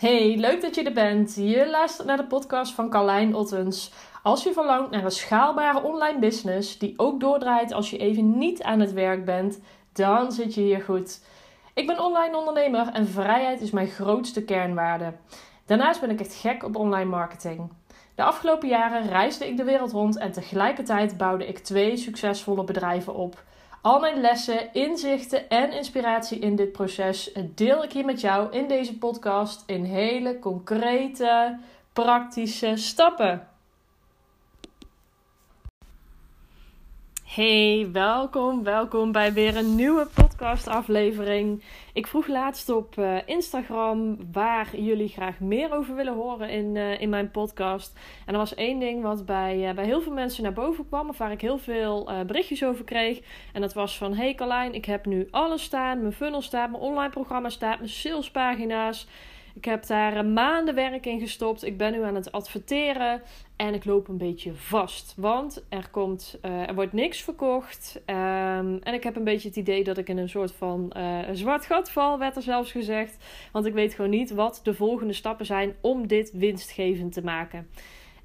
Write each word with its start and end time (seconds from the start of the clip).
Hey, 0.00 0.36
leuk 0.36 0.60
dat 0.60 0.74
je 0.74 0.82
er 0.82 0.92
bent. 0.92 1.34
Je 1.34 1.68
luistert 1.70 2.06
naar 2.06 2.16
de 2.16 2.26
podcast 2.26 2.72
van 2.72 2.90
Carlijn 2.90 3.34
Ottens. 3.34 3.92
Als 4.22 4.42
je 4.42 4.52
verlangt 4.52 4.90
naar 4.90 5.04
een 5.04 5.10
schaalbare 5.10 5.82
online 5.82 6.18
business 6.18 6.78
die 6.78 6.94
ook 6.96 7.20
doordraait 7.20 7.72
als 7.72 7.90
je 7.90 7.98
even 7.98 8.38
niet 8.38 8.62
aan 8.62 8.80
het 8.80 8.92
werk 8.92 9.24
bent, 9.24 9.60
dan 9.92 10.32
zit 10.32 10.54
je 10.54 10.60
hier 10.60 10.80
goed. 10.80 11.20
Ik 11.74 11.86
ben 11.86 12.04
online 12.04 12.36
ondernemer 12.36 12.88
en 12.92 13.06
vrijheid 13.06 13.60
is 13.60 13.70
mijn 13.70 13.88
grootste 13.88 14.44
kernwaarde. 14.44 15.12
Daarnaast 15.66 16.00
ben 16.00 16.10
ik 16.10 16.20
echt 16.20 16.34
gek 16.34 16.64
op 16.64 16.76
online 16.76 17.10
marketing. 17.10 17.72
De 18.14 18.22
afgelopen 18.22 18.68
jaren 18.68 19.08
reisde 19.08 19.46
ik 19.46 19.56
de 19.56 19.64
wereld 19.64 19.92
rond 19.92 20.16
en 20.16 20.32
tegelijkertijd 20.32 21.16
bouwde 21.16 21.46
ik 21.46 21.58
twee 21.58 21.96
succesvolle 21.96 22.64
bedrijven 22.64 23.14
op. 23.14 23.42
Al 23.82 24.00
mijn 24.00 24.20
lessen, 24.20 24.72
inzichten 24.72 25.48
en 25.48 25.72
inspiratie 25.72 26.38
in 26.38 26.56
dit 26.56 26.72
proces 26.72 27.32
deel 27.54 27.84
ik 27.84 27.92
hier 27.92 28.04
met 28.04 28.20
jou 28.20 28.52
in 28.52 28.68
deze 28.68 28.98
podcast 28.98 29.62
in 29.66 29.84
hele 29.84 30.38
concrete, 30.38 31.58
praktische 31.92 32.76
stappen. 32.76 33.49
Hey, 37.34 37.88
welkom, 37.92 38.62
welkom 38.62 39.12
bij 39.12 39.32
weer 39.32 39.56
een 39.56 39.74
nieuwe 39.74 40.06
podcastaflevering. 40.14 41.62
Ik 41.92 42.06
vroeg 42.06 42.26
laatst 42.26 42.68
op 42.68 42.96
uh, 42.98 43.16
Instagram 43.26 44.16
waar 44.32 44.76
jullie 44.76 45.08
graag 45.08 45.40
meer 45.40 45.72
over 45.72 45.94
willen 45.94 46.14
horen 46.14 46.48
in, 46.48 46.74
uh, 46.74 47.00
in 47.00 47.08
mijn 47.08 47.30
podcast. 47.30 47.98
En 48.26 48.32
er 48.32 48.38
was 48.38 48.54
één 48.54 48.78
ding 48.78 49.02
wat 49.02 49.26
bij, 49.26 49.68
uh, 49.68 49.74
bij 49.74 49.84
heel 49.84 50.00
veel 50.00 50.12
mensen 50.12 50.42
naar 50.42 50.52
boven 50.52 50.86
kwam, 50.86 51.08
of 51.08 51.18
waar 51.18 51.32
ik 51.32 51.40
heel 51.40 51.58
veel 51.58 52.10
berichtjes 52.26 52.64
over 52.64 52.84
kreeg. 52.84 53.20
En 53.52 53.60
dat 53.60 53.72
was 53.72 53.98
van: 53.98 54.14
Hey 54.14 54.34
Carlijn, 54.34 54.74
ik 54.74 54.84
heb 54.84 55.06
nu 55.06 55.28
alles 55.30 55.62
staan. 55.62 56.00
Mijn 56.00 56.12
funnel 56.12 56.42
staat, 56.42 56.70
mijn 56.70 56.82
online 56.82 57.10
programma 57.10 57.48
staat, 57.48 57.78
mijn 57.78 57.90
salespagina's. 57.90 59.06
Ik 59.54 59.64
heb 59.64 59.86
daar 59.86 60.24
maanden 60.24 60.74
werk 60.74 61.06
in 61.06 61.20
gestopt. 61.20 61.64
Ik 61.64 61.76
ben 61.76 61.92
nu 61.92 62.02
aan 62.02 62.14
het 62.14 62.32
adverteren. 62.32 63.22
En 63.56 63.74
ik 63.74 63.84
loop 63.84 64.08
een 64.08 64.16
beetje 64.16 64.54
vast. 64.54 65.14
Want 65.16 65.64
er, 65.68 65.88
komt, 65.90 66.38
uh, 66.42 66.68
er 66.68 66.74
wordt 66.74 66.92
niks 66.92 67.22
verkocht. 67.22 68.00
Um, 68.06 68.78
en 68.82 68.94
ik 68.94 69.02
heb 69.02 69.16
een 69.16 69.24
beetje 69.24 69.48
het 69.48 69.56
idee 69.56 69.84
dat 69.84 69.98
ik 69.98 70.08
in 70.08 70.18
een 70.18 70.28
soort 70.28 70.52
van 70.52 70.92
uh, 70.96 71.18
zwart 71.32 71.66
gat 71.66 71.90
val, 71.90 72.18
werd 72.18 72.36
er 72.36 72.42
zelfs 72.42 72.70
gezegd. 72.70 73.16
Want 73.52 73.66
ik 73.66 73.72
weet 73.72 73.94
gewoon 73.94 74.10
niet 74.10 74.30
wat 74.30 74.60
de 74.62 74.74
volgende 74.74 75.12
stappen 75.12 75.46
zijn 75.46 75.74
om 75.80 76.06
dit 76.06 76.32
winstgevend 76.32 77.12
te 77.12 77.22
maken. 77.22 77.68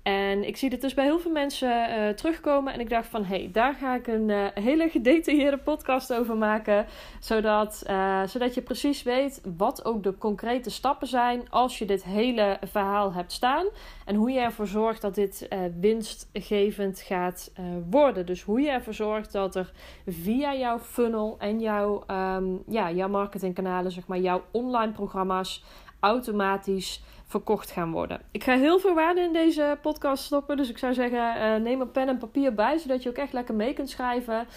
En 0.06 0.48
ik 0.48 0.58
zie 0.58 0.70
dit 0.70 0.82
dus 0.82 0.94
bij 0.94 1.04
heel 1.04 1.20
veel 1.20 1.32
mensen 1.32 1.90
uh, 1.90 2.10
terugkomen. 2.10 2.74
En 2.74 2.80
ik 2.80 2.90
dacht 2.90 3.08
van, 3.08 3.24
hé, 3.24 3.38
hey, 3.38 3.50
daar 3.52 3.74
ga 3.74 3.96
ik 3.96 4.08
een 4.08 4.30
uh, 4.30 4.46
hele 4.54 4.90
gedetailleerde 4.98 5.58
podcast 5.58 6.14
over 6.14 6.38
maken. 6.38 6.86
Zodat, 7.20 7.84
uh, 7.90 8.24
zodat 8.28 8.54
je 8.54 8.62
precies 8.62 9.04
weet 9.04 9.42
wat 9.58 9.86
ook 9.86 10.04
de 10.04 10.18
concrete 10.18 10.70
stappen 10.70 11.08
zijn 11.08 11.50
als 11.50 11.78
je 11.80 11.86
dit 11.86 12.04
hele 12.04 12.58
verhaal 12.62 13.14
hebt 13.14 13.32
staan. 13.32 13.66
En 14.06 14.16
hoe 14.16 14.32
je 14.32 14.40
ervoor 14.40 14.68
zorgt 14.68 15.02
dat 15.02 15.16
dit 15.16 15.48
winstgevend 15.80 17.00
gaat 17.00 17.52
worden. 17.90 18.26
Dus 18.26 18.42
hoe 18.42 18.62
je 18.62 18.70
ervoor 18.70 18.94
zorgt 18.94 19.32
dat 19.32 19.56
er 19.56 19.72
via 20.06 20.56
jouw 20.56 20.80
funnel 20.80 21.36
en 21.40 21.60
jouw, 21.60 22.04
um, 22.08 22.64
ja, 22.68 22.92
jouw 22.92 23.10
marketingkanalen, 23.10 23.92
zeg 23.92 24.08
maar, 24.08 24.20
jouw 24.20 24.44
online 24.52 24.92
programma's 24.92 25.64
automatisch 26.00 27.02
verkocht 27.28 27.72
gaan 27.72 27.92
worden. 27.92 28.22
Ik 28.32 28.44
ga 28.44 28.58
heel 28.58 28.80
veel 28.80 28.94
waarde 28.94 29.22
in 29.22 29.34
deze 29.34 29.78
podcast 29.82 30.24
stoppen. 30.24 30.58
Dus 30.58 30.70
ik 30.70 30.78
zou 30.78 30.94
zeggen, 30.94 31.36
uh, 31.38 31.56
neem 31.56 31.82
een 31.82 31.92
pen 31.92 32.08
en 32.08 32.18
papier 32.18 32.54
bij, 32.54 32.78
zodat 32.78 33.04
je 33.04 33.10
ook 33.10 33.16
echt 33.16 33.34
lekker 33.34 33.56
mee 33.56 33.74
kunt 33.74 33.90
schrijven. 33.90 34.48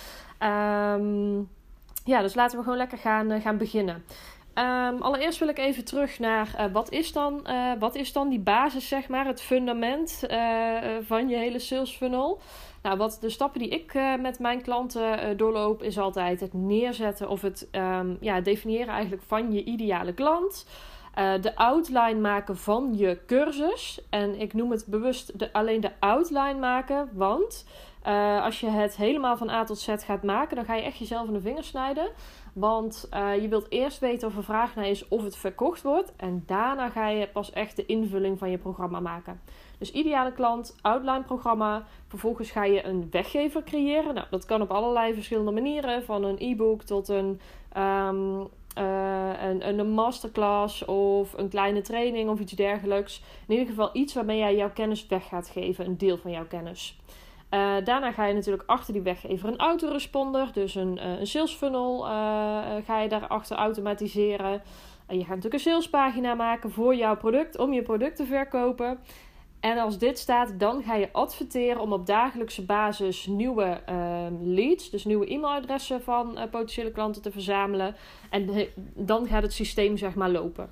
Um, 0.42 1.48
ja, 2.04 2.22
dus 2.22 2.34
laten 2.34 2.56
we 2.56 2.62
gewoon 2.62 2.78
lekker 2.78 2.98
gaan, 2.98 3.32
uh, 3.32 3.42
gaan 3.42 3.56
beginnen. 3.58 4.04
Um, 4.54 5.02
allereerst 5.02 5.38
wil 5.38 5.48
ik 5.48 5.58
even 5.58 5.84
terug 5.84 6.18
naar 6.18 6.54
uh, 6.58 6.64
wat, 6.72 6.90
is 6.90 7.12
dan, 7.12 7.46
wat 7.78 7.94
is 7.94 8.12
dan 8.12 8.28
die 8.28 8.40
basis, 8.40 8.88
zeg 8.88 9.08
maar, 9.08 9.26
het 9.26 9.40
fundament 9.40 10.24
van 11.00 11.28
je 11.28 11.36
hele 11.36 11.58
sales 11.58 11.96
funnel. 11.96 12.40
Nou, 12.82 12.96
wat 12.96 13.18
de 13.20 13.30
stappen 13.30 13.60
die 13.60 13.68
ik 13.68 13.94
met 14.20 14.38
mijn 14.38 14.62
klanten 14.62 15.36
doorloop, 15.36 15.82
is 15.82 15.98
altijd 15.98 16.40
het 16.40 16.52
neerzetten 16.52 17.28
of 17.28 17.42
het 17.42 17.68
um, 17.72 18.16
ja, 18.20 18.40
definiëren 18.40 18.88
eigenlijk 18.88 19.22
van 19.26 19.52
je 19.52 19.64
ideale 19.64 20.12
klant. 20.12 20.66
Uh, 21.18 21.32
de 21.40 21.56
outline 21.56 22.20
maken 22.20 22.56
van 22.56 22.96
je 22.96 23.18
cursus. 23.26 24.00
En 24.10 24.40
ik 24.40 24.54
noem 24.54 24.70
het 24.70 24.86
bewust 24.86 25.38
de, 25.38 25.52
alleen 25.52 25.80
de 25.80 25.92
outline 25.98 26.58
maken, 26.58 27.08
want 27.12 27.66
uh, 28.06 28.44
als 28.44 28.60
je 28.60 28.68
het 28.68 28.96
helemaal 28.96 29.36
van 29.36 29.50
A 29.50 29.64
tot 29.64 29.78
Z 29.78 29.94
gaat 29.96 30.22
maken, 30.22 30.56
dan 30.56 30.64
ga 30.64 30.74
je 30.74 30.82
echt 30.82 30.98
jezelf 30.98 31.26
in 31.26 31.32
de 31.32 31.40
vingers 31.40 31.68
snijden. 31.68 32.08
Want 32.52 33.08
uh, 33.14 33.42
je 33.42 33.48
wilt 33.48 33.66
eerst 33.68 33.98
weten 33.98 34.28
of 34.28 34.36
er 34.36 34.44
vraag 34.44 34.74
naar 34.74 34.86
is 34.86 35.08
of 35.08 35.22
het 35.22 35.36
verkocht 35.36 35.82
wordt. 35.82 36.12
En 36.16 36.42
daarna 36.46 36.88
ga 36.88 37.08
je 37.08 37.28
pas 37.28 37.52
echt 37.52 37.76
de 37.76 37.86
invulling 37.86 38.38
van 38.38 38.50
je 38.50 38.58
programma 38.58 39.00
maken. 39.00 39.40
Dus 39.78 39.92
ideale 39.92 40.32
klant, 40.32 40.76
outline 40.80 41.22
programma. 41.22 41.84
Vervolgens 42.08 42.50
ga 42.50 42.64
je 42.64 42.84
een 42.84 43.08
weggever 43.10 43.62
creëren. 43.62 44.14
Nou, 44.14 44.26
dat 44.30 44.44
kan 44.44 44.62
op 44.62 44.70
allerlei 44.70 45.14
verschillende 45.14 45.50
manieren. 45.50 46.04
Van 46.04 46.24
een 46.24 46.36
e-book 46.38 46.82
tot 46.82 47.08
een 47.08 47.40
uh, 47.76 48.40
een, 48.78 49.78
een 49.78 49.90
masterclass 49.90 50.84
of 50.84 51.32
een 51.32 51.48
kleine 51.48 51.80
training 51.80 52.30
of 52.30 52.40
iets 52.40 52.52
dergelijks. 52.52 53.22
In 53.46 53.52
ieder 53.52 53.68
geval 53.68 53.90
iets 53.92 54.14
waarmee 54.14 54.38
jij 54.38 54.56
jouw 54.56 54.70
kennis 54.70 55.06
weg 55.06 55.28
gaat 55.28 55.48
geven, 55.48 55.86
een 55.86 55.98
deel 55.98 56.16
van 56.16 56.30
jouw 56.30 56.46
kennis. 56.46 56.98
Uh, 57.50 57.74
daarna 57.84 58.12
ga 58.12 58.26
je 58.26 58.34
natuurlijk 58.34 58.64
achter 58.66 58.92
die 58.92 59.02
weggever 59.02 59.48
een 59.48 59.58
autoresponder, 59.58 60.48
dus 60.52 60.74
een, 60.74 60.96
uh, 60.96 61.18
een 61.18 61.26
sales 61.26 61.54
funnel 61.54 62.02
ga 62.84 63.00
je 63.00 63.08
daarachter 63.08 63.56
automatiseren. 63.56 64.62
je 65.08 65.18
gaat 65.18 65.28
natuurlijk 65.28 65.54
een 65.54 65.60
salespagina 65.60 66.34
maken 66.34 66.70
voor 66.70 66.94
jouw 66.94 67.16
product 67.16 67.58
om 67.58 67.72
je 67.72 67.82
product 67.82 68.16
te 68.16 68.26
verkopen. 68.26 68.98
En 69.60 69.78
als 69.78 69.98
dit 69.98 70.18
staat, 70.18 70.58
dan 70.58 70.82
ga 70.82 70.94
je 70.94 71.12
adverteren 71.12 71.80
om 71.80 71.92
op 71.92 72.06
dagelijkse 72.06 72.64
basis 72.64 73.26
nieuwe 73.26 73.80
leads, 74.42 74.90
dus 74.90 75.04
nieuwe 75.04 75.32
e-mailadressen 75.32 76.02
van 76.02 76.32
uh, 76.34 76.42
potentiële 76.50 76.90
klanten 76.90 77.22
te 77.22 77.30
verzamelen. 77.30 77.94
En 78.30 78.68
dan 78.94 79.26
gaat 79.26 79.42
het 79.42 79.52
systeem 79.52 79.96
zeg 79.96 80.14
maar 80.14 80.30
lopen. 80.30 80.70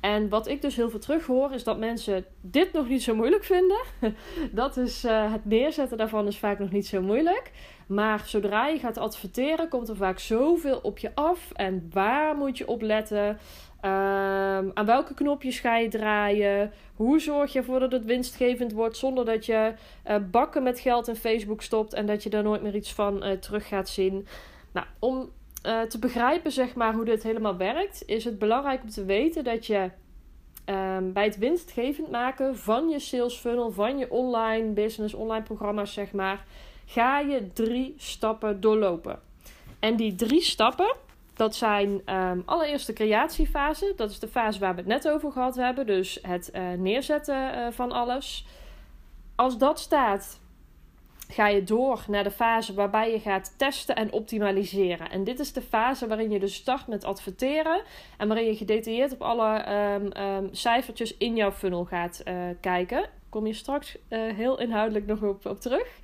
En 0.00 0.28
wat 0.28 0.48
ik 0.48 0.62
dus 0.62 0.76
heel 0.76 0.90
veel 0.90 0.98
terug 0.98 1.26
hoor, 1.26 1.52
is 1.52 1.64
dat 1.64 1.78
mensen 1.78 2.24
dit 2.40 2.72
nog 2.72 2.88
niet 2.88 3.02
zo 3.02 3.14
moeilijk 3.14 3.44
vinden. 3.44 3.80
dat 4.52 4.76
is 4.76 5.04
uh, 5.04 5.32
het 5.32 5.44
neerzetten 5.44 5.98
daarvan 5.98 6.26
is 6.26 6.38
vaak 6.38 6.58
nog 6.58 6.70
niet 6.70 6.86
zo 6.86 7.02
moeilijk. 7.02 7.50
Maar 7.86 8.22
zodra 8.26 8.66
je 8.66 8.78
gaat 8.78 8.98
adverteren, 8.98 9.68
komt 9.68 9.88
er 9.88 9.96
vaak 9.96 10.18
zoveel 10.18 10.78
op 10.82 10.98
je 10.98 11.14
af. 11.14 11.52
En 11.52 11.88
waar 11.92 12.36
moet 12.36 12.58
je 12.58 12.68
op 12.68 12.82
letten? 12.82 13.38
Um, 13.84 14.70
aan 14.74 14.86
welke 14.86 15.14
knopjes 15.14 15.60
ga 15.60 15.76
je 15.76 15.88
draaien? 15.88 16.72
Hoe 16.94 17.20
zorg 17.20 17.52
je 17.52 17.58
ervoor 17.58 17.80
dat 17.80 17.92
het 17.92 18.04
winstgevend 18.04 18.72
wordt 18.72 18.96
zonder 18.96 19.24
dat 19.24 19.46
je 19.46 19.72
uh, 20.08 20.16
bakken 20.30 20.62
met 20.62 20.80
geld 20.80 21.08
in 21.08 21.16
Facebook 21.16 21.62
stopt 21.62 21.92
en 21.92 22.06
dat 22.06 22.22
je 22.22 22.30
daar 22.30 22.42
nooit 22.42 22.62
meer 22.62 22.74
iets 22.74 22.92
van 22.92 23.26
uh, 23.26 23.32
terug 23.32 23.68
gaat 23.68 23.88
zien? 23.88 24.26
Nou, 24.72 24.86
om 24.98 25.30
uh, 25.66 25.80
te 25.80 25.98
begrijpen 25.98 26.52
zeg 26.52 26.74
maar, 26.74 26.94
hoe 26.94 27.04
dit 27.04 27.22
helemaal 27.22 27.56
werkt, 27.56 28.02
is 28.06 28.24
het 28.24 28.38
belangrijk 28.38 28.82
om 28.82 28.88
te 28.88 29.04
weten 29.04 29.44
dat 29.44 29.66
je 29.66 29.90
um, 30.66 31.12
bij 31.12 31.24
het 31.24 31.38
winstgevend 31.38 32.10
maken 32.10 32.56
van 32.56 32.88
je 32.88 32.98
sales 32.98 33.36
funnel, 33.36 33.70
van 33.70 33.98
je 33.98 34.10
online 34.10 34.70
business, 34.70 35.14
online 35.14 35.44
programma's, 35.44 35.92
zeg 35.92 36.12
maar, 36.12 36.44
ga 36.86 37.20
je 37.20 37.52
drie 37.52 37.94
stappen 37.96 38.60
doorlopen. 38.60 39.20
En 39.78 39.96
die 39.96 40.14
drie 40.14 40.42
stappen 40.42 40.94
dat 41.38 41.56
zijn 41.56 42.14
um, 42.14 42.42
allereerst 42.46 42.86
de 42.86 42.92
creatiefase. 42.92 43.92
Dat 43.96 44.10
is 44.10 44.18
de 44.18 44.28
fase 44.28 44.58
waar 44.58 44.74
we 44.74 44.80
het 44.80 44.88
net 44.88 45.08
over 45.08 45.32
gehad 45.32 45.56
hebben. 45.56 45.86
Dus 45.86 46.18
het 46.22 46.50
uh, 46.54 46.72
neerzetten 46.72 47.54
uh, 47.54 47.66
van 47.70 47.92
alles. 47.92 48.46
Als 49.34 49.58
dat 49.58 49.80
staat, 49.80 50.40
ga 51.28 51.48
je 51.48 51.62
door 51.62 52.04
naar 52.08 52.24
de 52.24 52.30
fase 52.30 52.74
waarbij 52.74 53.12
je 53.12 53.20
gaat 53.20 53.54
testen 53.58 53.96
en 53.96 54.12
optimaliseren. 54.12 55.10
En 55.10 55.24
dit 55.24 55.38
is 55.38 55.52
de 55.52 55.62
fase 55.62 56.06
waarin 56.06 56.30
je 56.30 56.38
dus 56.38 56.54
start 56.54 56.86
met 56.86 57.04
adverteren. 57.04 57.82
En 58.16 58.28
waarin 58.28 58.46
je 58.46 58.56
gedetailleerd 58.56 59.12
op 59.12 59.22
alle 59.22 59.72
um, 59.94 60.22
um, 60.22 60.48
cijfertjes 60.52 61.16
in 61.16 61.36
jouw 61.36 61.52
funnel 61.52 61.84
gaat 61.84 62.22
uh, 62.24 62.34
kijken 62.60 63.17
kom 63.28 63.46
je 63.46 63.52
straks 63.52 63.96
uh, 64.08 64.32
heel 64.34 64.60
inhoudelijk 64.60 65.06
nog 65.06 65.22
op, 65.22 65.46
op 65.46 65.60
terug. 65.60 66.00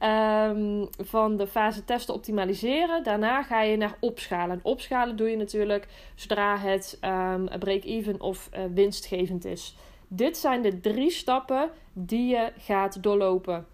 Um, 0.00 0.88
van 0.98 1.36
de 1.36 1.46
fase 1.46 1.84
testen 1.84 2.14
optimaliseren. 2.14 3.02
Daarna 3.02 3.42
ga 3.42 3.62
je 3.62 3.76
naar 3.76 3.96
opschalen. 4.00 4.56
En 4.56 4.64
opschalen 4.64 5.16
doe 5.16 5.30
je 5.30 5.36
natuurlijk 5.36 5.88
zodra 6.14 6.58
het 6.58 6.98
um, 7.04 7.48
break-even 7.58 8.20
of 8.20 8.48
uh, 8.54 8.60
winstgevend 8.74 9.44
is. 9.44 9.76
Dit 10.08 10.36
zijn 10.36 10.62
de 10.62 10.80
drie 10.80 11.10
stappen 11.10 11.70
die 11.92 12.26
je 12.26 12.52
gaat 12.58 13.02
doorlopen. 13.02 13.66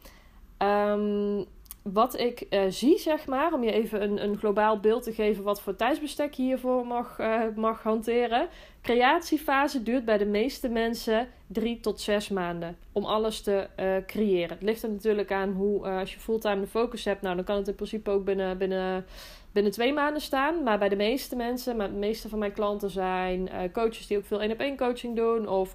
Um, 0.58 1.44
wat 1.82 2.18
ik 2.18 2.40
eh, 2.40 2.62
zie, 2.68 2.98
zeg 2.98 3.26
maar, 3.26 3.52
om 3.52 3.64
je 3.64 3.72
even 3.72 4.02
een, 4.02 4.22
een 4.22 4.38
globaal 4.38 4.80
beeld 4.80 5.02
te 5.02 5.12
geven 5.12 5.44
wat 5.44 5.62
voor 5.62 5.76
tijdsbestek 5.76 6.34
je 6.34 6.42
hiervoor 6.42 6.86
mag, 6.86 7.18
uh, 7.18 7.42
mag 7.56 7.82
hanteren. 7.82 8.48
Creatiefase 8.82 9.82
duurt 9.82 10.04
bij 10.04 10.18
de 10.18 10.26
meeste 10.26 10.68
mensen 10.68 11.28
drie 11.46 11.80
tot 11.80 12.00
zes 12.00 12.28
maanden 12.28 12.76
om 12.92 13.04
alles 13.04 13.40
te 13.40 13.68
uh, 13.80 14.06
creëren. 14.06 14.48
Het 14.48 14.62
ligt 14.62 14.82
er 14.82 14.90
natuurlijk 14.90 15.32
aan 15.32 15.50
hoe, 15.50 15.88
als 15.88 16.12
je 16.14 16.20
fulltime 16.20 16.60
de 16.60 16.66
focus 16.66 17.04
hebt, 17.04 17.22
nou 17.22 17.36
dan 17.36 17.44
kan 17.44 17.56
het 17.56 17.68
in 17.68 17.74
principe 17.74 18.10
ook 18.10 18.24
binnen, 18.24 18.58
binnen, 18.58 19.04
binnen 19.52 19.72
twee 19.72 19.92
maanden 19.92 20.22
staan. 20.22 20.62
Maar 20.62 20.78
bij 20.78 20.88
de 20.88 20.96
meeste 20.96 21.36
mensen, 21.36 21.76
maar 21.76 21.88
de 21.88 21.98
meeste 21.98 22.28
van 22.28 22.38
mijn 22.38 22.52
klanten 22.52 22.90
zijn 22.90 23.50
coaches 23.72 24.06
die 24.06 24.16
ook 24.16 24.24
veel 24.24 24.40
één 24.40 24.52
op 24.52 24.60
één 24.60 24.76
coaching 24.76 25.16
doen 25.16 25.48
of 25.48 25.74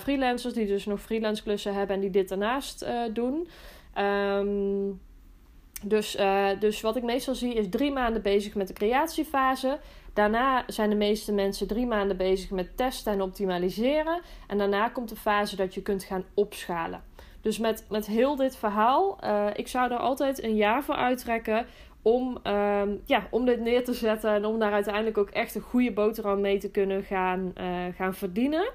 freelancers 0.00 0.54
die 0.54 0.66
dus 0.66 0.86
nog 0.86 1.00
freelance 1.00 1.42
klussen 1.42 1.74
hebben 1.74 1.96
en 1.96 2.02
die 2.02 2.10
dit 2.10 2.28
daarnaast 2.28 2.86
doen. 3.12 3.48
Um, 3.98 5.00
dus, 5.84 6.16
uh, 6.16 6.48
dus 6.58 6.80
wat 6.80 6.96
ik 6.96 7.02
meestal 7.02 7.34
zie 7.34 7.54
is 7.54 7.66
drie 7.70 7.92
maanden 7.92 8.22
bezig 8.22 8.54
met 8.54 8.68
de 8.68 8.74
creatiefase. 8.74 9.78
Daarna 10.12 10.64
zijn 10.66 10.90
de 10.90 10.96
meeste 10.96 11.32
mensen 11.32 11.66
drie 11.66 11.86
maanden 11.86 12.16
bezig 12.16 12.50
met 12.50 12.76
testen 12.76 13.12
en 13.12 13.22
optimaliseren. 13.22 14.20
En 14.46 14.58
daarna 14.58 14.88
komt 14.88 15.08
de 15.08 15.16
fase 15.16 15.56
dat 15.56 15.74
je 15.74 15.82
kunt 15.82 16.04
gaan 16.04 16.24
opschalen. 16.34 17.02
Dus 17.40 17.58
met, 17.58 17.84
met 17.88 18.06
heel 18.06 18.36
dit 18.36 18.56
verhaal, 18.56 19.18
uh, 19.24 19.46
ik 19.54 19.68
zou 19.68 19.92
er 19.92 19.98
altijd 19.98 20.42
een 20.42 20.56
jaar 20.56 20.84
voor 20.84 20.94
uittrekken 20.94 21.66
om, 22.02 22.38
uh, 22.46 22.82
ja, 23.04 23.26
om 23.30 23.44
dit 23.44 23.60
neer 23.60 23.84
te 23.84 23.94
zetten. 23.94 24.30
En 24.30 24.44
om 24.44 24.58
daar 24.58 24.72
uiteindelijk 24.72 25.18
ook 25.18 25.30
echt 25.30 25.54
een 25.54 25.60
goede 25.60 25.92
boterham 25.92 26.40
mee 26.40 26.58
te 26.58 26.70
kunnen 26.70 27.02
gaan, 27.02 27.52
uh, 27.60 27.66
gaan 27.96 28.14
verdienen. 28.14 28.70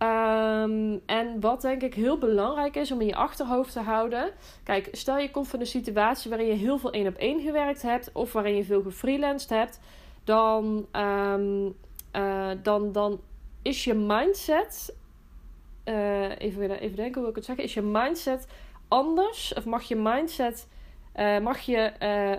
Ehm, 0.00 0.98
en 1.06 1.40
wat 1.40 1.60
denk 1.60 1.82
ik 1.82 1.94
heel 1.94 2.18
belangrijk 2.18 2.76
is 2.76 2.92
om 2.92 3.00
in 3.00 3.06
je 3.06 3.14
achterhoofd 3.14 3.72
te 3.72 3.80
houden. 3.80 4.30
Kijk, 4.64 4.88
stel 4.92 5.18
je 5.18 5.30
komt 5.30 5.48
van 5.48 5.60
een 5.60 5.66
situatie 5.66 6.30
waarin 6.30 6.48
je 6.48 6.54
heel 6.54 6.78
veel 6.78 6.90
één 6.90 7.06
op 7.06 7.14
één 7.14 7.40
gewerkt 7.40 7.82
hebt. 7.82 8.10
Of 8.12 8.32
waarin 8.32 8.56
je 8.56 8.64
veel 8.64 8.82
gefreelanced 8.82 9.50
hebt. 9.50 9.80
Dan, 10.24 10.86
um, 10.92 11.74
uh, 12.16 12.50
dan, 12.62 12.92
dan 12.92 13.20
is 13.62 13.84
je 13.84 13.94
mindset. 13.94 14.96
Uh, 15.84 16.38
even, 16.38 16.70
even 16.70 16.96
denken 16.96 17.20
hoe 17.20 17.30
ik 17.30 17.36
het 17.36 17.44
zeggen. 17.44 17.64
Is 17.64 17.74
je 17.74 17.82
mindset 17.82 18.46
anders? 18.88 19.54
Of 19.54 19.64
mag 19.64 19.82
je 19.82 19.96
mindset. 19.96 20.68
Uh, 21.16 21.38
mag 21.38 21.58
je, 21.58 21.92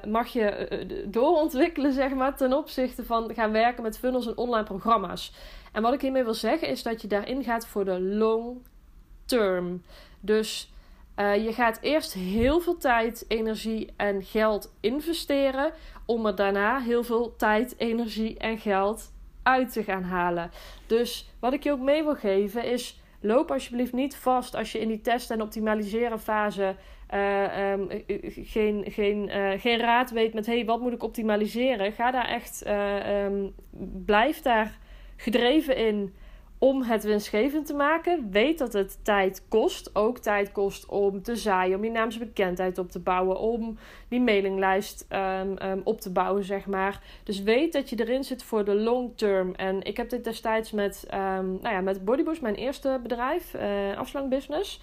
mag 0.07 0.27
je 0.27 1.05
doorontwikkelen, 1.07 1.93
zeg 1.93 2.13
maar, 2.13 2.35
ten 2.35 2.53
opzichte 2.53 3.05
van 3.05 3.33
gaan 3.33 3.51
werken 3.51 3.83
met 3.83 3.97
funnels 3.97 4.27
en 4.27 4.37
online 4.37 4.63
programma's. 4.63 5.33
En 5.71 5.81
wat 5.81 5.93
ik 5.93 6.01
hiermee 6.01 6.23
wil 6.23 6.33
zeggen 6.33 6.67
is 6.67 6.83
dat 6.83 7.01
je 7.01 7.07
daarin 7.07 7.43
gaat 7.43 7.67
voor 7.67 7.85
de 7.85 7.99
long 7.99 8.57
term. 9.25 9.81
Dus 10.19 10.73
uh, 11.15 11.45
je 11.45 11.53
gaat 11.53 11.79
eerst 11.81 12.13
heel 12.13 12.59
veel 12.59 12.77
tijd, 12.77 13.25
energie 13.27 13.93
en 13.97 14.23
geld 14.23 14.73
investeren. 14.79 15.73
Om 16.05 16.25
er 16.25 16.35
daarna 16.35 16.79
heel 16.79 17.03
veel 17.03 17.35
tijd, 17.35 17.73
energie 17.77 18.37
en 18.37 18.57
geld 18.57 19.13
uit 19.43 19.73
te 19.73 19.83
gaan 19.83 20.03
halen. 20.03 20.51
Dus 20.87 21.29
wat 21.39 21.53
ik 21.53 21.63
je 21.63 21.71
ook 21.71 21.79
mee 21.79 22.03
wil 22.03 22.15
geven 22.15 22.65
is. 22.65 22.99
Loop 23.23 23.51
alsjeblieft 23.51 23.93
niet 23.93 24.15
vast 24.15 24.55
als 24.55 24.71
je 24.71 24.79
in 24.79 24.87
die 24.87 25.01
test- 25.01 25.31
en 25.31 25.41
optimaliseren 25.41 26.19
fase 26.19 26.75
uh, 27.13 27.71
um, 27.71 27.87
geen, 28.27 28.83
geen, 28.87 29.29
uh, 29.29 29.51
geen 29.59 29.79
raad 29.79 30.11
weet 30.11 30.33
met 30.33 30.45
hey, 30.45 30.65
wat 30.65 30.79
moet 30.79 30.93
ik 30.93 31.03
optimaliseren. 31.03 31.91
Ga 31.91 32.11
daar 32.11 32.27
echt, 32.27 32.63
um, 32.67 33.53
blijf 34.05 34.41
daar 34.41 34.77
gedreven 35.21 35.75
in 35.75 36.13
om 36.57 36.81
het 36.81 37.03
winstgevend 37.03 37.65
te 37.65 37.73
maken. 37.73 38.31
Weet 38.31 38.57
dat 38.57 38.73
het 38.73 38.99
tijd 39.03 39.45
kost. 39.47 39.95
Ook 39.95 40.17
tijd 40.17 40.51
kost 40.51 40.85
om 40.85 41.21
te 41.21 41.35
zaaien, 41.35 41.77
om 41.77 41.83
je 41.83 41.91
naamsbekendheid 41.91 42.77
op 42.77 42.91
te 42.91 42.99
bouwen, 42.99 43.39
om 43.39 43.77
die 44.07 44.21
mailinglijst 44.21 45.05
um, 45.09 45.55
um, 45.63 45.81
op 45.83 46.01
te 46.01 46.11
bouwen, 46.11 46.43
zeg 46.43 46.65
maar. 46.65 47.01
Dus 47.23 47.43
weet 47.43 47.73
dat 47.73 47.89
je 47.89 47.99
erin 47.99 48.23
zit 48.23 48.43
voor 48.43 48.65
de 48.65 48.75
long 48.75 49.11
term. 49.15 49.53
En 49.55 49.83
ik 49.83 49.97
heb 49.97 50.09
dit 50.09 50.23
destijds 50.23 50.71
met, 50.71 51.07
um, 51.13 51.59
nou 51.61 51.75
ja, 51.75 51.81
met 51.81 52.05
Bodyboost, 52.05 52.41
mijn 52.41 52.55
eerste 52.55 52.99
bedrijf, 53.03 53.53
uh, 53.53 53.97
afslangbusiness 53.97 54.81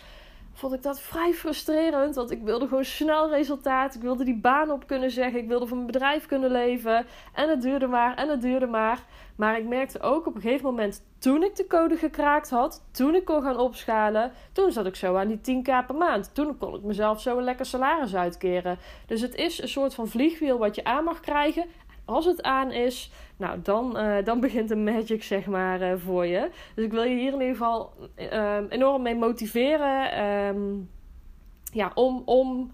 vond 0.59 0.73
ik 0.73 0.83
dat 0.83 1.01
vrij 1.01 1.33
frustrerend. 1.33 2.15
Want 2.15 2.31
ik 2.31 2.43
wilde 2.43 2.69
gewoon 2.69 2.85
snel 2.85 3.31
resultaat. 3.31 3.95
Ik 3.95 4.01
wilde 4.01 4.25
die 4.25 4.41
baan 4.41 4.71
op 4.71 4.87
kunnen 4.87 5.11
zeggen. 5.11 5.41
Ik 5.41 5.49
wilde 5.49 5.67
van 5.67 5.77
mijn 5.77 5.93
bedrijf 5.93 6.27
kunnen 6.27 6.51
leven. 6.51 7.07
En 7.33 7.49
het 7.49 7.63
duurde 7.63 7.87
maar 7.87 8.17
en 8.17 8.29
het 8.29 8.41
duurde 8.41 8.67
maar. 8.67 9.05
Maar 9.37 9.59
ik 9.59 9.67
merkte 9.67 10.01
ook 10.01 10.27
op 10.27 10.35
een 10.35 10.41
gegeven 10.41 10.65
moment, 10.65 11.03
toen 11.19 11.43
ik 11.43 11.57
de 11.57 11.67
code 11.67 11.97
gekraakt 11.97 12.51
had, 12.51 12.85
toen 12.91 13.15
ik 13.15 13.25
kon 13.25 13.43
gaan 13.43 13.59
opschalen, 13.59 14.33
toen 14.53 14.73
zat 14.73 14.87
ik 14.87 14.97
zo 14.97 15.17
aan 15.17 15.29
die 15.29 15.63
10k 15.63 15.87
per 15.87 15.95
maand. 15.95 16.35
Toen 16.35 16.59
kon 16.59 16.75
ik 16.75 16.83
mezelf 16.83 17.21
zo 17.21 17.39
een 17.39 17.45
lekker 17.45 17.67
salaris 17.67 18.15
uitkeren. 18.15 18.79
Dus 19.07 19.21
het 19.21 19.35
is 19.35 19.63
een 19.63 19.69
soort 19.69 19.95
van 19.95 20.09
vliegwiel 20.09 20.59
wat 20.59 20.75
je 20.75 20.85
aan 20.85 21.05
mag 21.05 21.21
krijgen. 21.21 21.65
Als 22.09 22.25
het 22.25 22.43
aan 22.43 22.71
is, 22.73 23.11
nou, 23.37 23.59
dan, 23.63 23.97
uh, 23.97 24.17
dan 24.25 24.41
begint 24.41 24.69
de 24.69 24.77
magic, 24.77 25.23
zeg 25.23 25.47
maar, 25.47 25.81
uh, 25.83 25.93
voor 25.97 26.27
je. 26.27 26.51
Dus 26.75 26.85
ik 26.85 26.93
wil 26.93 27.03
je 27.03 27.15
hier 27.15 27.33
in 27.33 27.41
ieder 27.41 27.57
geval 27.57 27.93
uh, 28.17 28.57
enorm 28.69 29.03
mee 29.03 29.17
motiveren. 29.17 30.25
Um, 30.25 30.91
ja, 31.73 31.93
om, 31.95 32.23
om 32.25 32.71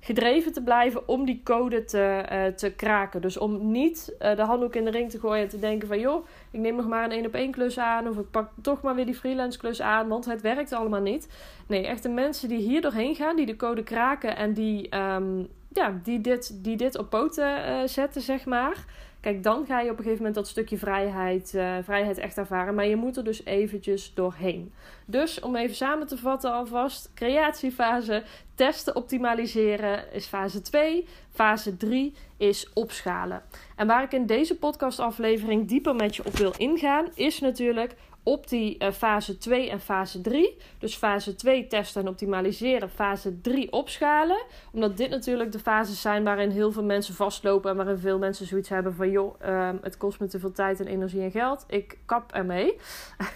gedreven 0.00 0.52
te 0.52 0.62
blijven 0.62 1.08
om 1.08 1.24
die 1.24 1.40
code 1.44 1.84
te, 1.84 2.24
uh, 2.32 2.44
te 2.46 2.72
kraken. 2.72 3.20
Dus 3.20 3.38
om 3.38 3.70
niet 3.70 4.16
de 4.18 4.42
handdoek 4.42 4.74
in 4.74 4.84
de 4.84 4.90
ring 4.90 5.10
te 5.10 5.18
gooien 5.18 5.42
en 5.42 5.48
te 5.48 5.58
denken 5.58 5.88
van... 5.88 6.00
joh, 6.00 6.26
ik 6.50 6.60
neem 6.60 6.76
nog 6.76 6.86
maar 6.86 7.04
een 7.04 7.10
één 7.10 7.26
op 7.26 7.34
één 7.34 7.50
klus 7.50 7.78
aan... 7.78 8.08
of 8.08 8.18
ik 8.18 8.30
pak 8.30 8.50
toch 8.62 8.82
maar 8.82 8.94
weer 8.94 9.06
die 9.06 9.14
freelance 9.14 9.58
klus 9.58 9.82
aan... 9.82 10.08
want 10.08 10.24
het 10.24 10.40
werkt 10.40 10.72
allemaal 10.72 11.00
niet. 11.00 11.28
Nee, 11.68 11.86
echt 11.86 12.02
de 12.02 12.08
mensen 12.08 12.48
die 12.48 12.58
hier 12.58 12.80
doorheen 12.80 13.14
gaan, 13.14 13.36
die 13.36 13.46
de 13.46 13.56
code 13.56 13.82
kraken... 13.82 14.36
en 14.36 14.52
die, 14.52 14.96
um, 14.96 15.48
ja, 15.76 16.00
die, 16.02 16.20
dit, 16.20 16.64
die 16.64 16.76
dit 16.76 16.98
op 16.98 17.10
poten 17.10 17.68
uh, 17.68 17.80
zetten, 17.86 18.22
zeg 18.22 18.44
maar... 18.44 18.84
Kijk, 19.26 19.42
dan 19.42 19.66
ga 19.66 19.80
je 19.80 19.90
op 19.90 19.98
een 19.98 20.02
gegeven 20.02 20.16
moment 20.16 20.34
dat 20.34 20.48
stukje 20.48 20.78
vrijheid, 20.78 21.52
uh, 21.54 21.76
vrijheid 21.82 22.18
echt 22.18 22.38
ervaren. 22.38 22.74
Maar 22.74 22.86
je 22.86 22.96
moet 22.96 23.16
er 23.16 23.24
dus 23.24 23.44
eventjes 23.44 24.14
doorheen. 24.14 24.72
Dus 25.04 25.40
om 25.40 25.56
even 25.56 25.76
samen 25.76 26.06
te 26.06 26.16
vatten 26.16 26.52
alvast. 26.52 27.10
Creatiefase, 27.14 28.22
testen, 28.54 28.96
optimaliseren 28.96 30.12
is 30.12 30.26
fase 30.26 30.60
2. 30.60 31.06
Fase 31.30 31.76
3 31.76 32.14
is 32.36 32.70
opschalen. 32.72 33.42
En 33.76 33.86
waar 33.86 34.02
ik 34.02 34.12
in 34.12 34.26
deze 34.26 34.56
podcastaflevering 34.58 35.68
dieper 35.68 35.94
met 35.94 36.16
je 36.16 36.24
op 36.24 36.36
wil 36.36 36.52
ingaan, 36.56 37.08
is 37.14 37.40
natuurlijk 37.40 37.94
op 38.26 38.48
die 38.48 38.76
uh, 38.78 38.90
fase 38.90 39.38
2 39.38 39.70
en 39.70 39.80
fase 39.80 40.20
3. 40.20 40.56
Dus 40.78 40.96
fase 40.96 41.34
2 41.34 41.66
testen 41.66 42.02
en 42.02 42.08
optimaliseren, 42.08 42.90
fase 42.90 43.40
3 43.40 43.72
opschalen. 43.72 44.44
Omdat 44.72 44.96
dit 44.96 45.10
natuurlijk 45.10 45.52
de 45.52 45.58
fases 45.58 46.00
zijn 46.00 46.24
waarin 46.24 46.50
heel 46.50 46.72
veel 46.72 46.84
mensen 46.84 47.14
vastlopen 47.14 47.70
en 47.70 47.76
waarin 47.76 47.98
veel 47.98 48.18
mensen 48.18 48.46
zoiets 48.46 48.68
hebben 48.68 48.94
van 48.94 49.10
joh, 49.10 49.40
um, 49.46 49.78
het 49.82 49.96
kost 49.96 50.20
me 50.20 50.26
te 50.26 50.38
veel 50.38 50.52
tijd 50.52 50.80
en 50.80 50.86
energie 50.86 51.22
en 51.22 51.30
geld. 51.30 51.64
Ik 51.68 51.98
kap 52.06 52.32
ermee. 52.32 52.76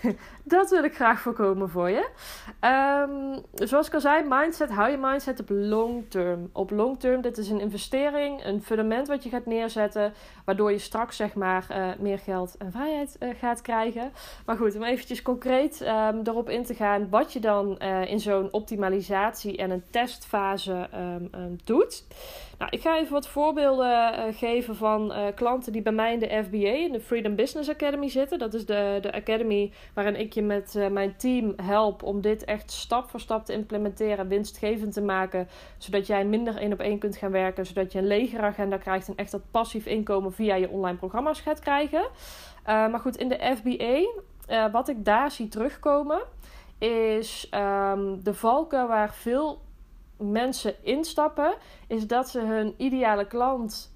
dat 0.45 0.71
wil 0.71 0.85
ik 0.85 0.95
graag 0.95 1.21
voorkomen 1.21 1.69
voor 1.69 1.91
je. 1.91 2.09
Um, 2.61 3.67
zoals 3.67 3.87
ik 3.87 3.95
al 3.95 4.01
zei, 4.01 4.25
mindset, 4.29 4.71
hou 4.71 4.91
je 4.91 4.97
mindset 4.97 5.41
op 5.41 5.49
long 5.51 6.05
term. 6.09 6.51
Op 6.53 6.71
long 6.71 7.01
term, 7.01 7.21
dit 7.21 7.39
is 7.39 7.49
een 7.49 7.61
investering, 7.61 8.45
een 8.45 8.63
fundament 8.63 9.09
wat 9.09 9.23
je 9.23 9.31
gaat 9.31 9.47
neerzetten, 9.47 10.13
waardoor 10.45 10.73
je 10.73 10.79
straks 10.79 11.17
zeg 11.17 11.35
maar 11.35 11.67
uh, 11.71 11.89
meer 11.99 12.19
geld 12.19 12.57
en 12.59 12.73
vrijheid 12.73 13.17
uh, 13.21 13.29
gaat 13.39 13.63
krijgen. 13.63 14.13
Maar 14.47 14.57
goed, 14.57 14.79
om 14.81 14.87
eventjes 14.87 15.23
concreet 15.23 15.81
um, 15.81 16.21
erop 16.25 16.49
in 16.49 16.65
te 16.65 16.75
gaan 16.75 17.09
wat 17.11 17.33
je 17.33 17.41
dan 17.41 17.79
uh, 17.83 18.11
in 18.11 18.21
zo'n 18.21 18.53
optimalisatie 18.53 19.57
en 19.57 19.71
een 19.71 19.83
testfase 19.91 20.89
um, 20.95 21.29
um, 21.35 21.59
doet. 21.65 22.05
Nou, 22.59 22.71
ik 22.73 22.81
ga 22.81 22.99
even 22.99 23.13
wat 23.13 23.29
voorbeelden 23.29 23.89
uh, 23.89 24.37
geven 24.37 24.77
van 24.77 25.13
uh, 25.13 25.27
klanten 25.35 25.73
die 25.73 25.83
bij 25.83 25.93
mij 25.93 26.13
in 26.13 26.19
de 26.19 26.43
FBA, 26.45 26.73
in 26.73 26.93
de 26.93 27.01
Freedom 27.01 27.35
Business 27.35 27.71
Academy 27.71 28.09
zitten. 28.09 28.39
Dat 28.39 28.55
is 28.55 28.67
de, 28.67 28.99
de 29.01 29.13
academy 29.13 29.73
waarin 29.95 30.21
ik 30.21 30.33
je 30.33 30.43
met 30.43 30.89
mijn 30.91 31.17
team 31.17 31.53
help 31.63 32.03
om 32.03 32.21
dit 32.21 32.45
echt 32.45 32.71
stap 32.71 33.11
voor 33.11 33.21
stap 33.21 33.45
te 33.45 33.53
implementeren, 33.53 34.29
winstgevend 34.29 34.93
te 34.93 35.03
maken. 35.03 35.49
Zodat 35.79 36.07
jij 36.07 36.25
minder 36.25 36.57
één 36.57 36.73
op 36.73 36.81
één 36.81 36.99
kunt 36.99 37.17
gaan 37.17 37.31
werken, 37.31 37.67
zodat 37.67 37.93
je 37.93 37.99
een 37.99 38.07
legere 38.07 38.43
agenda 38.43 38.77
krijgt 38.77 39.09
en 39.09 39.17
echt 39.17 39.31
dat 39.31 39.51
passief 39.51 39.87
inkomen 39.87 40.33
via 40.33 40.55
je 40.55 40.71
online 40.71 40.97
programma's 40.97 41.41
gaat 41.41 41.61
krijgen. 41.61 42.09
maar 42.65 43.01
goed, 43.01 43.17
in 43.17 43.29
de 43.29 43.57
FBA 43.57 44.23
uh, 44.51 44.73
wat 44.73 44.89
ik 44.89 45.05
daar 45.05 45.31
zie 45.31 45.49
terugkomen, 45.49 46.21
is 46.79 47.51
um, 47.55 48.23
de 48.23 48.35
valken 48.35 48.89
waar 48.89 49.15
veel 49.15 49.61
mensen 50.17 50.85
instappen, 50.85 51.55
is 51.87 52.07
dat 52.07 52.29
ze 52.29 52.41
hun 52.41 52.75
ideale 52.77 53.27
klant 53.27 53.95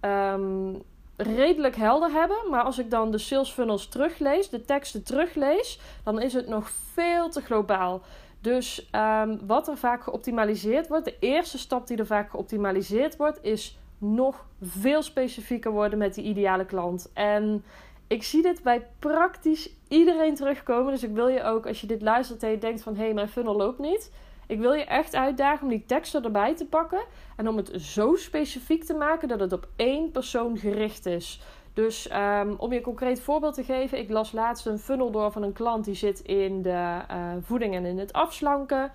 um, 0.00 0.82
redelijk 1.16 1.76
helder 1.76 2.10
hebben. 2.10 2.36
Maar 2.50 2.62
als 2.62 2.78
ik 2.78 2.90
dan 2.90 3.10
de 3.10 3.18
sales 3.18 3.50
funnels 3.50 3.88
teruglees, 3.88 4.48
de 4.48 4.64
teksten 4.64 5.04
teruglees, 5.04 5.80
dan 6.04 6.20
is 6.20 6.32
het 6.32 6.48
nog 6.48 6.70
veel 6.70 7.30
te 7.30 7.40
globaal. 7.40 8.02
Dus 8.40 8.90
um, 8.92 9.46
wat 9.46 9.68
er 9.68 9.76
vaak 9.76 10.02
geoptimaliseerd 10.02 10.88
wordt, 10.88 11.04
de 11.04 11.16
eerste 11.20 11.58
stap 11.58 11.86
die 11.86 11.96
er 11.96 12.06
vaak 12.06 12.30
geoptimaliseerd 12.30 13.16
wordt, 13.16 13.42
is 13.42 13.78
nog 13.98 14.46
veel 14.62 15.02
specifieker 15.02 15.70
worden 15.70 15.98
met 15.98 16.14
die 16.14 16.24
ideale 16.24 16.64
klant. 16.64 17.10
En 17.14 17.64
ik 18.10 18.22
zie 18.22 18.42
dit 18.42 18.62
bij 18.62 18.86
praktisch 18.98 19.70
iedereen 19.88 20.34
terugkomen. 20.34 20.92
Dus 20.92 21.02
ik 21.02 21.14
wil 21.14 21.28
je 21.28 21.42
ook, 21.42 21.66
als 21.66 21.80
je 21.80 21.86
dit 21.86 22.02
luistert 22.02 22.42
en 22.42 22.50
je 22.50 22.58
denkt 22.58 22.82
van... 22.82 22.96
hé, 22.96 23.04
hey, 23.04 23.14
mijn 23.14 23.28
funnel 23.28 23.56
loopt 23.56 23.78
niet. 23.78 24.12
Ik 24.46 24.60
wil 24.60 24.72
je 24.72 24.84
echt 24.84 25.14
uitdagen 25.14 25.62
om 25.62 25.68
die 25.68 25.84
teksten 25.86 26.24
erbij 26.24 26.54
te 26.56 26.66
pakken 26.66 27.00
en 27.36 27.48
om 27.48 27.56
het 27.56 27.70
zo 27.76 28.14
specifiek 28.14 28.84
te 28.84 28.94
maken 28.94 29.28
dat 29.28 29.40
het 29.40 29.52
op 29.52 29.68
één 29.76 30.10
persoon 30.10 30.58
gericht 30.58 31.06
is. 31.06 31.40
Dus 31.72 32.10
um, 32.12 32.54
om 32.56 32.70
je 32.70 32.76
een 32.76 32.82
concreet 32.82 33.20
voorbeeld 33.20 33.54
te 33.54 33.64
geven, 33.64 33.98
ik 33.98 34.10
las 34.10 34.32
laatst 34.32 34.66
een 34.66 34.78
funnel 34.78 35.10
door 35.10 35.32
van 35.32 35.42
een 35.42 35.52
klant 35.52 35.84
die 35.84 35.94
zit 35.94 36.20
in 36.20 36.62
de 36.62 36.98
uh, 37.10 37.32
voeding 37.40 37.74
en 37.74 37.84
in 37.84 37.98
het 37.98 38.12
afslanken. 38.12 38.92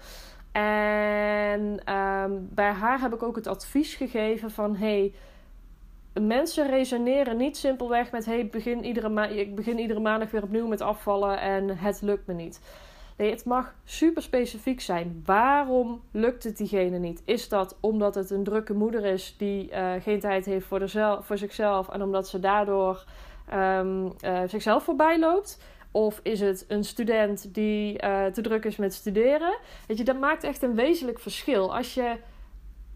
En 0.52 1.94
um, 1.96 2.48
bij 2.52 2.72
haar 2.72 3.02
heb 3.02 3.14
ik 3.14 3.24
ook 3.24 3.36
het 3.36 3.48
advies 3.48 3.96
gegeven 3.96 4.52
van 4.52 4.76
hey, 4.76 5.14
mensen 6.22 6.70
resoneren 6.70 7.38
niet 7.38 7.58
simpelweg 7.58 8.12
met 8.12 8.26
hey, 8.26 8.48
begin 8.48 8.84
iedere 8.84 9.10
ma 9.10 9.26
ik 9.28 9.56
begin 9.56 9.80
iedere 9.80 10.00
maandag 10.00 10.32
weer 10.32 10.44
opnieuw 10.44 10.68
met 10.68 10.82
afvallen 10.82 11.40
en 11.40 11.78
het 11.78 12.02
lukt 12.02 12.28
me 12.28 12.34
niet. 12.34 12.60
Nee, 13.18 13.30
het 13.30 13.46
mag 13.46 13.74
super 13.84 14.22
specifiek 14.22 14.82
zijn. 14.82 15.22
Waarom 15.26 16.02
lukt 16.12 16.44
het 16.44 16.58
diegene 16.58 16.98
niet? 16.98 17.22
Is 17.26 17.50
dat 17.50 17.78
omdat 17.80 18.16
het 18.16 18.30
een 18.30 18.44
drukke 18.44 18.74
moeder 18.74 19.06
is 19.06 19.36
die 19.38 19.72
uh, 19.72 19.94
geen 20.00 20.20
tijd 20.20 20.46
heeft 20.46 20.66
voor, 20.66 20.90
voor 21.22 21.38
zichzelf 21.38 21.90
en 21.90 22.02
omdat 22.02 22.28
ze 22.28 22.40
daardoor 22.40 23.04
um, 23.54 24.06
uh, 24.06 24.42
zichzelf 24.48 24.84
voorbij 24.84 25.20
loopt? 25.20 25.60
Of 25.92 26.20
is 26.24 26.40
het 26.40 26.66
een 26.68 26.84
student 26.84 27.54
die 27.54 28.04
uh, 28.04 28.26
te 28.26 28.42
druk 28.42 28.66
is 28.66 28.76
met 28.76 28.94
studeren? 28.94 29.58
Weet 29.88 29.98
je, 29.98 30.04
dat 30.04 30.20
maakt 30.20 30.44
echt 30.44 30.62
een 30.62 30.76
wezenlijk 30.76 31.20
verschil. 31.20 31.76
Als 31.76 31.94
je 31.94 32.16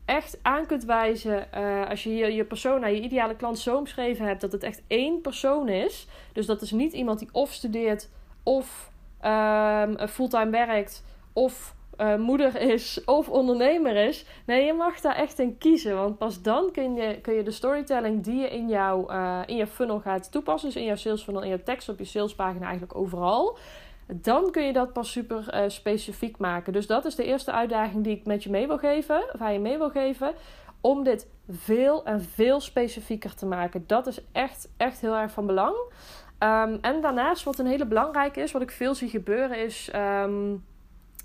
echt 0.09 0.39
aan 0.41 0.65
kunt 0.65 0.83
wijzen, 0.83 1.51
als 1.89 2.03
je 2.03 2.15
je, 2.15 2.33
je 2.33 2.43
persona, 2.43 2.87
je 2.87 3.01
ideale 3.01 3.35
klant 3.35 3.59
zo 3.59 3.77
omschreven 3.77 4.25
hebt, 4.25 4.41
dat 4.41 4.51
het 4.51 4.63
echt 4.63 4.81
één 4.87 5.21
persoon 5.21 5.67
is. 5.67 6.07
Dus 6.33 6.45
dat 6.45 6.61
is 6.61 6.71
niet 6.71 6.93
iemand 6.93 7.19
die 7.19 7.29
of 7.31 7.53
studeert 7.53 8.09
of 8.43 8.91
um, 9.25 10.07
fulltime 10.07 10.49
werkt 10.49 11.03
of 11.33 11.75
uh, 12.01 12.15
moeder 12.15 12.61
is 12.61 13.01
of 13.05 13.29
ondernemer 13.29 13.95
is. 13.95 14.25
Nee, 14.45 14.65
je 14.65 14.73
mag 14.73 14.99
daar 14.99 15.15
echt 15.15 15.39
in 15.39 15.57
kiezen. 15.57 15.95
Want 15.95 16.17
pas 16.17 16.41
dan 16.41 16.71
kun 16.71 16.95
je, 16.95 17.19
kun 17.21 17.33
je 17.33 17.43
de 17.43 17.51
storytelling 17.51 18.23
die 18.23 18.39
je 18.39 18.49
in, 18.49 18.67
jouw 18.67 19.11
uh, 19.11 19.39
in 19.45 19.55
je 19.55 19.67
funnel 19.67 19.99
gaat 19.99 20.31
toepassen, 20.31 20.69
dus 20.69 20.79
in 20.79 20.85
jouw 20.85 20.95
sales 20.95 21.23
funnel, 21.23 21.41
in 21.41 21.49
je 21.49 21.63
tekst 21.63 21.89
op 21.89 21.99
je 21.99 22.05
salespagina, 22.05 22.63
eigenlijk 22.63 22.95
overal. 22.95 23.57
Dan 24.13 24.51
kun 24.51 24.63
je 24.63 24.73
dat 24.73 24.93
pas 24.93 25.11
super 25.11 25.45
uh, 25.53 25.63
specifiek 25.67 26.37
maken. 26.37 26.73
Dus 26.73 26.87
dat 26.87 27.05
is 27.05 27.15
de 27.15 27.23
eerste 27.23 27.51
uitdaging 27.51 28.03
die 28.03 28.17
ik 28.17 28.25
met 28.25 28.43
je 28.43 28.49
mee 28.49 28.67
wil 28.67 28.77
geven, 28.77 29.23
of 29.33 29.51
je 29.51 29.59
mee 29.59 29.77
wil 29.77 29.89
geven. 29.89 30.33
Om 30.81 31.03
dit 31.03 31.27
veel 31.49 32.05
en 32.05 32.21
veel 32.21 32.59
specifieker 32.59 33.35
te 33.35 33.45
maken. 33.45 33.83
Dat 33.87 34.07
is 34.07 34.21
echt, 34.31 34.69
echt 34.77 35.01
heel 35.01 35.15
erg 35.15 35.31
van 35.31 35.45
belang. 35.45 35.75
Um, 36.39 36.77
en 36.81 37.01
daarnaast, 37.01 37.43
wat 37.43 37.59
een 37.59 37.65
hele 37.65 37.85
belangrijke 37.85 38.41
is, 38.41 38.51
wat 38.51 38.61
ik 38.61 38.71
veel 38.71 38.95
zie 38.95 39.09
gebeuren, 39.09 39.57
is 39.57 39.91
um, 39.95 40.65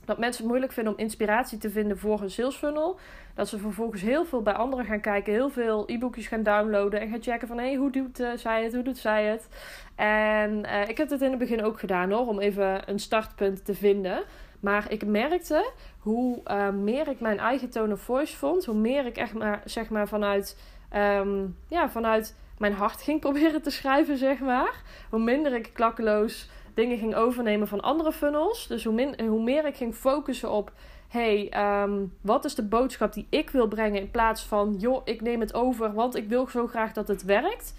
dat 0.04 0.18
mensen 0.18 0.42
het 0.42 0.50
moeilijk 0.50 0.72
vinden 0.72 0.92
om 0.92 0.98
inspiratie 0.98 1.58
te 1.58 1.70
vinden 1.70 1.98
voor 1.98 2.20
een 2.20 2.30
sales 2.30 2.56
funnel. 2.56 2.98
Dat 3.34 3.48
ze 3.48 3.58
vervolgens 3.58 4.02
heel 4.02 4.24
veel 4.24 4.42
bij 4.42 4.52
anderen 4.52 4.84
gaan 4.84 5.00
kijken, 5.00 5.32
heel 5.32 5.50
veel 5.50 5.84
e-boekjes 5.86 6.26
gaan 6.26 6.42
downloaden 6.42 7.00
en 7.00 7.08
gaan 7.08 7.22
checken 7.22 7.48
van 7.48 7.58
hé, 7.58 7.64
hey, 7.64 7.74
hoe 7.74 7.90
doet 7.90 8.20
uh, 8.20 8.30
zij 8.36 8.64
het, 8.64 8.74
hoe 8.74 8.82
doet 8.82 8.98
zij 8.98 9.24
het. 9.24 9.48
En 9.94 10.64
uh, 10.64 10.88
ik 10.88 10.96
heb 10.96 11.10
het 11.10 11.22
in 11.22 11.30
het 11.30 11.38
begin 11.38 11.64
ook 11.64 11.78
gedaan 11.78 12.10
hoor, 12.10 12.26
om 12.26 12.40
even 12.40 12.90
een 12.90 12.98
startpunt 12.98 13.64
te 13.64 13.74
vinden. 13.74 14.22
Maar 14.60 14.92
ik 14.92 15.06
merkte 15.06 15.70
hoe 15.98 16.40
uh, 16.46 16.68
meer 16.70 17.08
ik 17.08 17.20
mijn 17.20 17.38
eigen 17.38 17.70
tone 17.70 17.92
of 17.92 18.00
voice 18.00 18.36
vond, 18.36 18.64
hoe 18.64 18.74
meer 18.74 19.06
ik 19.06 19.16
echt 19.16 19.34
maar, 19.34 19.62
zeg 19.64 19.88
maar, 19.88 20.08
vanuit, 20.08 20.58
um, 20.96 21.56
ja, 21.68 21.90
vanuit 21.90 22.36
mijn 22.58 22.72
hart 22.72 23.02
ging 23.02 23.20
proberen 23.26 23.62
te 23.62 23.70
schrijven, 23.70 24.16
zeg 24.16 24.38
maar. 24.38 24.82
Hoe 25.10 25.20
minder 25.20 25.54
ik 25.54 25.70
klakkeloos 25.72 26.48
dingen 26.74 26.98
ging 26.98 27.14
overnemen 27.14 27.68
van 27.68 27.80
andere 27.80 28.12
funnels. 28.12 28.66
Dus 28.66 28.84
hoe, 28.84 28.94
min, 28.94 29.26
hoe 29.26 29.42
meer 29.42 29.66
ik 29.66 29.76
ging 29.76 29.94
focussen 29.94 30.50
op... 30.50 30.72
hey, 31.08 31.52
um, 31.82 32.12
wat 32.20 32.44
is 32.44 32.54
de 32.54 32.64
boodschap 32.64 33.12
die 33.12 33.26
ik 33.30 33.50
wil 33.50 33.68
brengen... 33.68 34.00
in 34.00 34.10
plaats 34.10 34.42
van, 34.42 34.76
joh, 34.78 35.00
ik 35.04 35.20
neem 35.20 35.40
het 35.40 35.54
over... 35.54 35.92
want 35.92 36.16
ik 36.16 36.28
wil 36.28 36.48
zo 36.48 36.66
graag 36.66 36.92
dat 36.92 37.08
het 37.08 37.24
werkt... 37.24 37.74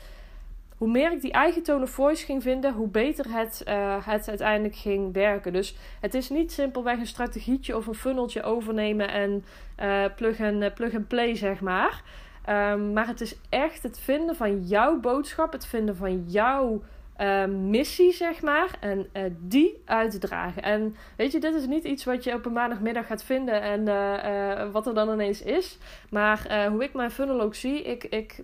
Hoe 0.77 0.87
meer 0.87 1.11
ik 1.11 1.21
die 1.21 1.31
eigen 1.31 1.63
tone 1.63 1.83
of 1.83 1.89
voice 1.89 2.25
ging 2.25 2.43
vinden, 2.43 2.73
hoe 2.73 2.87
beter 2.87 3.25
het, 3.29 3.63
uh, 3.67 4.07
het 4.07 4.29
uiteindelijk 4.29 4.75
ging 4.75 5.13
werken. 5.13 5.53
Dus 5.53 5.75
het 6.01 6.13
is 6.13 6.29
niet 6.29 6.51
simpelweg 6.51 6.99
een 6.99 7.07
strategietje 7.07 7.77
of 7.77 7.87
een 7.87 7.95
funneltje 7.95 8.43
overnemen 8.43 9.11
en 9.11 9.45
uh, 9.79 10.05
plug, 10.15 10.41
and, 10.41 10.73
plug 10.73 10.95
and 10.95 11.07
play, 11.07 11.35
zeg 11.35 11.61
maar. 11.61 12.03
Um, 12.49 12.93
maar 12.93 13.07
het 13.07 13.21
is 13.21 13.37
echt 13.49 13.83
het 13.83 13.99
vinden 13.99 14.35
van 14.35 14.63
jouw 14.63 14.99
boodschap, 14.99 15.51
het 15.51 15.65
vinden 15.65 15.95
van 15.95 16.23
jouw 16.27 16.81
uh, 17.21 17.45
missie, 17.45 18.11
zeg 18.11 18.41
maar. 18.41 18.77
En 18.79 19.09
uh, 19.13 19.23
die 19.39 19.81
uitdragen. 19.85 20.63
En 20.63 20.95
weet 21.17 21.31
je, 21.31 21.39
dit 21.39 21.53
is 21.53 21.67
niet 21.67 21.83
iets 21.83 22.03
wat 22.03 22.23
je 22.23 22.33
op 22.33 22.45
een 22.45 22.53
maandagmiddag 22.53 23.07
gaat 23.07 23.23
vinden 23.23 23.61
en 23.61 23.87
uh, 23.87 24.71
wat 24.71 24.87
er 24.87 24.93
dan 24.93 25.11
ineens 25.11 25.41
is. 25.41 25.77
Maar 26.09 26.67
hoe 26.69 26.83
ik 26.83 26.93
mijn 26.93 27.11
funnel 27.11 27.41
ook 27.41 27.55
zie, 27.55 27.81
ik, 27.83 28.03
ik 28.03 28.43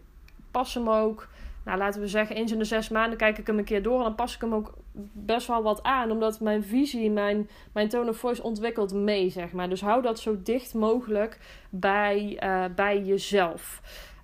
pas 0.51 0.73
hem 0.73 0.89
ook. 0.89 1.27
Nou, 1.65 1.77
laten 1.77 2.01
we 2.01 2.07
zeggen, 2.07 2.35
eens 2.35 2.51
in 2.51 2.57
de 2.57 2.63
zes 2.63 2.89
maanden 2.89 3.17
kijk 3.17 3.37
ik 3.37 3.47
hem 3.47 3.57
een 3.57 3.63
keer 3.63 3.83
door. 3.83 3.97
En 3.97 4.03
dan 4.03 4.15
pas 4.15 4.35
ik 4.35 4.41
hem 4.41 4.53
ook 4.53 4.73
best 5.11 5.47
wel 5.47 5.63
wat 5.63 5.83
aan. 5.83 6.11
Omdat 6.11 6.39
mijn 6.39 6.63
visie, 6.63 7.11
mijn, 7.11 7.49
mijn 7.73 7.89
tone 7.89 8.09
of 8.09 8.17
voice 8.17 8.43
ontwikkelt 8.43 8.93
mee, 8.93 9.29
zeg 9.29 9.51
maar. 9.51 9.69
Dus 9.69 9.81
hou 9.81 10.01
dat 10.01 10.19
zo 10.19 10.37
dicht 10.43 10.73
mogelijk 10.73 11.39
bij, 11.69 12.39
bij 12.75 13.01
jezelf. 13.01 13.81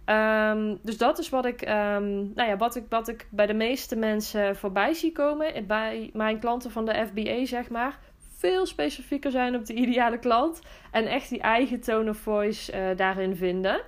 Um, 0.09 0.79
dus 0.81 0.97
dat 0.97 1.19
is 1.19 1.29
wat 1.29 1.45
ik, 1.45 1.61
um, 1.61 2.31
nou 2.35 2.49
ja, 2.49 2.57
wat, 2.57 2.75
ik, 2.75 2.83
wat 2.89 3.07
ik 3.07 3.27
bij 3.31 3.45
de 3.45 3.53
meeste 3.53 3.95
mensen 3.95 4.55
voorbij 4.55 4.93
zie 4.93 5.11
komen. 5.11 5.67
Bij 5.67 6.09
mijn 6.13 6.39
klanten 6.39 6.71
van 6.71 6.85
de 6.85 7.05
FBA, 7.07 7.45
zeg 7.45 7.69
maar. 7.69 7.99
Veel 8.37 8.65
specifieker 8.65 9.31
zijn 9.31 9.55
op 9.55 9.65
de 9.65 9.73
ideale 9.73 10.19
klant. 10.19 10.61
En 10.91 11.05
echt 11.05 11.29
die 11.29 11.41
eigen 11.41 11.81
tone 11.81 12.09
of 12.09 12.17
voice 12.17 12.73
uh, 12.73 12.97
daarin 12.97 13.35
vinden. 13.35 13.81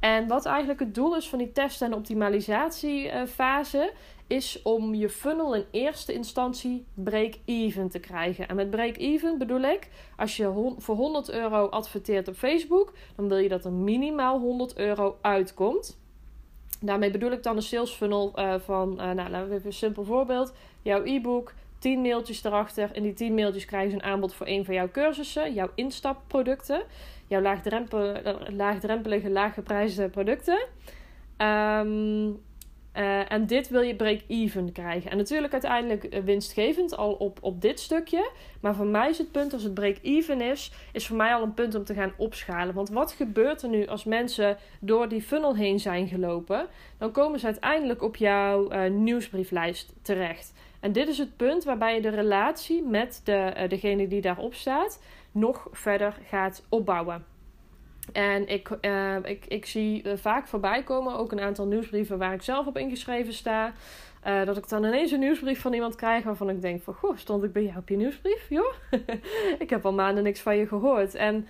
En 0.00 0.26
wat 0.26 0.46
eigenlijk 0.46 0.80
het 0.80 0.94
doel 0.94 1.16
is 1.16 1.28
van 1.28 1.38
die 1.38 1.52
test- 1.52 1.82
en 1.82 1.94
optimalisatiefase, 1.94 3.92
is 4.28 4.62
om 4.62 4.94
je 4.94 5.08
funnel 5.08 5.54
in 5.54 5.64
eerste 5.70 6.12
instantie 6.12 6.86
break-even 6.94 7.88
te 7.88 7.98
krijgen. 7.98 8.48
En 8.48 8.56
met 8.56 8.70
break-even 8.70 9.38
bedoel 9.38 9.60
ik, 9.60 9.88
als 10.16 10.36
je 10.36 10.72
voor 10.78 10.96
100 10.96 11.30
euro 11.30 11.66
adverteert 11.66 12.28
op 12.28 12.34
Facebook, 12.34 12.92
dan 13.16 13.28
wil 13.28 13.38
je 13.38 13.48
dat 13.48 13.64
er 13.64 13.72
minimaal 13.72 14.38
100 14.38 14.76
euro 14.76 15.18
uitkomt. 15.20 15.98
Daarmee 16.80 17.10
bedoel 17.10 17.32
ik 17.32 17.42
dan 17.42 17.56
een 17.56 17.62
sales 17.62 17.90
funnel 17.90 18.32
uh, 18.36 18.54
van, 18.58 18.90
uh, 18.90 19.10
nou 19.10 19.30
laten 19.30 19.48
we 19.48 19.54
even 19.54 19.66
een 19.66 19.72
simpel 19.72 20.04
voorbeeld. 20.04 20.52
Jouw 20.82 21.04
e-book, 21.04 21.54
10 21.78 22.00
mailtjes 22.00 22.44
erachter. 22.44 22.90
In 22.92 23.02
die 23.02 23.12
10 23.12 23.34
mailtjes 23.34 23.64
krijgen 23.64 23.90
ze 23.90 23.96
een 23.96 24.02
aanbod 24.02 24.34
voor 24.34 24.46
een 24.46 24.64
van 24.64 24.74
jouw 24.74 24.90
cursussen, 24.90 25.52
jouw 25.52 25.70
instapproducten 25.74 26.82
jouw 27.28 27.40
laagdrempel, 27.40 28.14
laagdrempelige, 28.48 29.30
laaggeprijsde 29.30 30.08
producten. 30.08 30.66
Um, 31.38 32.40
uh, 32.98 33.32
en 33.32 33.46
dit 33.46 33.68
wil 33.68 33.80
je 33.80 33.94
break-even 33.94 34.72
krijgen. 34.72 35.10
En 35.10 35.16
natuurlijk 35.16 35.52
uiteindelijk 35.52 36.04
eh, 36.04 36.22
winstgevend 36.22 36.96
al 36.96 37.12
op, 37.12 37.38
op 37.40 37.60
dit 37.60 37.80
stukje. 37.80 38.30
Maar 38.60 38.74
voor 38.74 38.86
mij 38.86 39.08
is 39.08 39.18
het 39.18 39.32
punt 39.32 39.52
als 39.52 39.62
het 39.62 39.74
break-even 39.74 40.40
is, 40.40 40.72
is 40.92 41.06
voor 41.06 41.16
mij 41.16 41.34
al 41.34 41.42
een 41.42 41.54
punt 41.54 41.74
om 41.74 41.84
te 41.84 41.94
gaan 41.94 42.12
opschalen. 42.16 42.74
Want 42.74 42.88
wat 42.88 43.12
gebeurt 43.12 43.62
er 43.62 43.68
nu 43.68 43.86
als 43.86 44.04
mensen 44.04 44.56
door 44.80 45.08
die 45.08 45.22
funnel 45.22 45.56
heen 45.56 45.80
zijn 45.80 46.08
gelopen? 46.08 46.66
Dan 46.98 47.12
komen 47.12 47.40
ze 47.40 47.46
uiteindelijk 47.46 48.02
op 48.02 48.16
jouw 48.16 48.72
uh, 48.72 48.90
nieuwsbrieflijst 48.90 49.94
terecht. 50.02 50.52
En 50.80 50.92
dit 50.92 51.08
is 51.08 51.18
het 51.18 51.36
punt 51.36 51.64
waarbij 51.64 51.94
je 51.94 52.00
de 52.00 52.08
relatie 52.08 52.82
met 52.82 53.20
de, 53.24 53.66
degene 53.68 54.08
die 54.08 54.20
daarop 54.20 54.54
staat 54.54 55.02
nog 55.32 55.68
verder 55.72 56.18
gaat 56.28 56.66
opbouwen. 56.68 57.24
En 58.12 58.48
ik, 58.48 58.70
uh, 58.80 59.16
ik, 59.22 59.44
ik 59.46 59.66
zie 59.66 60.04
uh, 60.04 60.12
vaak 60.16 60.46
voorbij 60.46 60.82
komen 60.82 61.16
ook 61.16 61.32
een 61.32 61.40
aantal 61.40 61.66
nieuwsbrieven 61.66 62.18
waar 62.18 62.32
ik 62.32 62.42
zelf 62.42 62.66
op 62.66 62.78
ingeschreven 62.78 63.32
sta. 63.32 63.72
Uh, 64.26 64.44
dat 64.44 64.56
ik 64.56 64.68
dan 64.68 64.84
ineens 64.84 65.10
een 65.10 65.20
nieuwsbrief 65.20 65.60
van 65.60 65.72
iemand 65.72 65.94
krijg 65.94 66.24
waarvan 66.24 66.50
ik 66.50 66.60
denk 66.60 66.82
van... 66.82 66.94
Goh, 66.94 67.16
stond 67.16 67.44
ik 67.44 67.52
bij 67.52 67.62
jou 67.62 67.78
op 67.78 67.88
je 67.88 67.96
nieuwsbrief? 67.96 68.48
Joh, 68.48 68.72
ik 69.58 69.70
heb 69.70 69.84
al 69.86 69.92
maanden 69.92 70.24
niks 70.24 70.40
van 70.40 70.56
je 70.56 70.66
gehoord. 70.66 71.14
En 71.14 71.46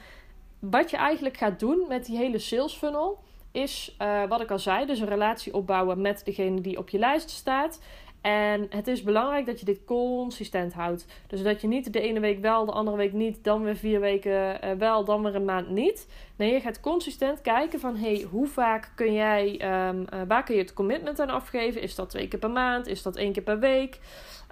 wat 0.58 0.90
je 0.90 0.96
eigenlijk 0.96 1.36
gaat 1.36 1.60
doen 1.60 1.84
met 1.88 2.04
die 2.04 2.16
hele 2.16 2.38
sales 2.38 2.74
funnel... 2.74 3.18
is 3.52 3.96
wat 4.28 4.40
ik 4.40 4.50
al 4.50 4.58
zei, 4.58 4.86
dus 4.86 5.00
een 5.00 5.08
relatie 5.08 5.54
opbouwen 5.54 6.00
met 6.00 6.24
degene 6.24 6.60
die 6.60 6.78
op 6.78 6.88
je 6.88 6.98
lijst 6.98 7.30
staat... 7.30 7.80
En 8.28 8.66
het 8.70 8.86
is 8.86 9.02
belangrijk 9.02 9.46
dat 9.46 9.58
je 9.58 9.64
dit 9.64 9.84
consistent 9.84 10.72
houdt. 10.72 11.06
Dus 11.26 11.42
dat 11.42 11.60
je 11.60 11.66
niet 11.66 11.92
de 11.92 12.00
ene 12.00 12.20
week 12.20 12.40
wel, 12.40 12.64
de 12.64 12.72
andere 12.72 12.96
week 12.96 13.12
niet, 13.12 13.44
dan 13.44 13.62
weer 13.62 13.76
vier 13.76 14.00
weken 14.00 14.58
uh, 14.64 14.70
wel, 14.78 15.04
dan 15.04 15.22
weer 15.22 15.34
een 15.34 15.44
maand 15.44 15.68
niet. 15.70 16.08
Nee, 16.36 16.52
je 16.52 16.60
gaat 16.60 16.80
consistent 16.80 17.40
kijken 17.40 17.80
van 17.80 17.96
hey, 17.96 18.26
hoe 18.30 18.46
vaak 18.46 18.92
kun 18.94 19.12
jij, 19.12 19.50
um, 19.88 20.00
uh, 20.00 20.20
waar 20.28 20.44
kun 20.44 20.54
je 20.54 20.60
het 20.60 20.72
commitment 20.72 21.20
aan 21.20 21.30
afgeven? 21.30 21.82
Is 21.82 21.94
dat 21.94 22.10
twee 22.10 22.28
keer 22.28 22.38
per 22.38 22.50
maand? 22.50 22.86
Is 22.86 23.02
dat 23.02 23.16
één 23.16 23.32
keer 23.32 23.42
per 23.42 23.58
week? 23.58 23.98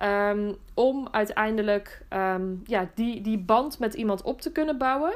Um, 0.03 0.57
om 0.75 1.09
uiteindelijk 1.11 2.03
um, 2.11 2.63
ja, 2.65 2.91
die, 2.95 3.21
die 3.21 3.39
band 3.39 3.79
met 3.79 3.95
iemand 3.95 4.23
op 4.23 4.41
te 4.41 4.53
kunnen 4.53 4.79
bouwen. 4.79 5.15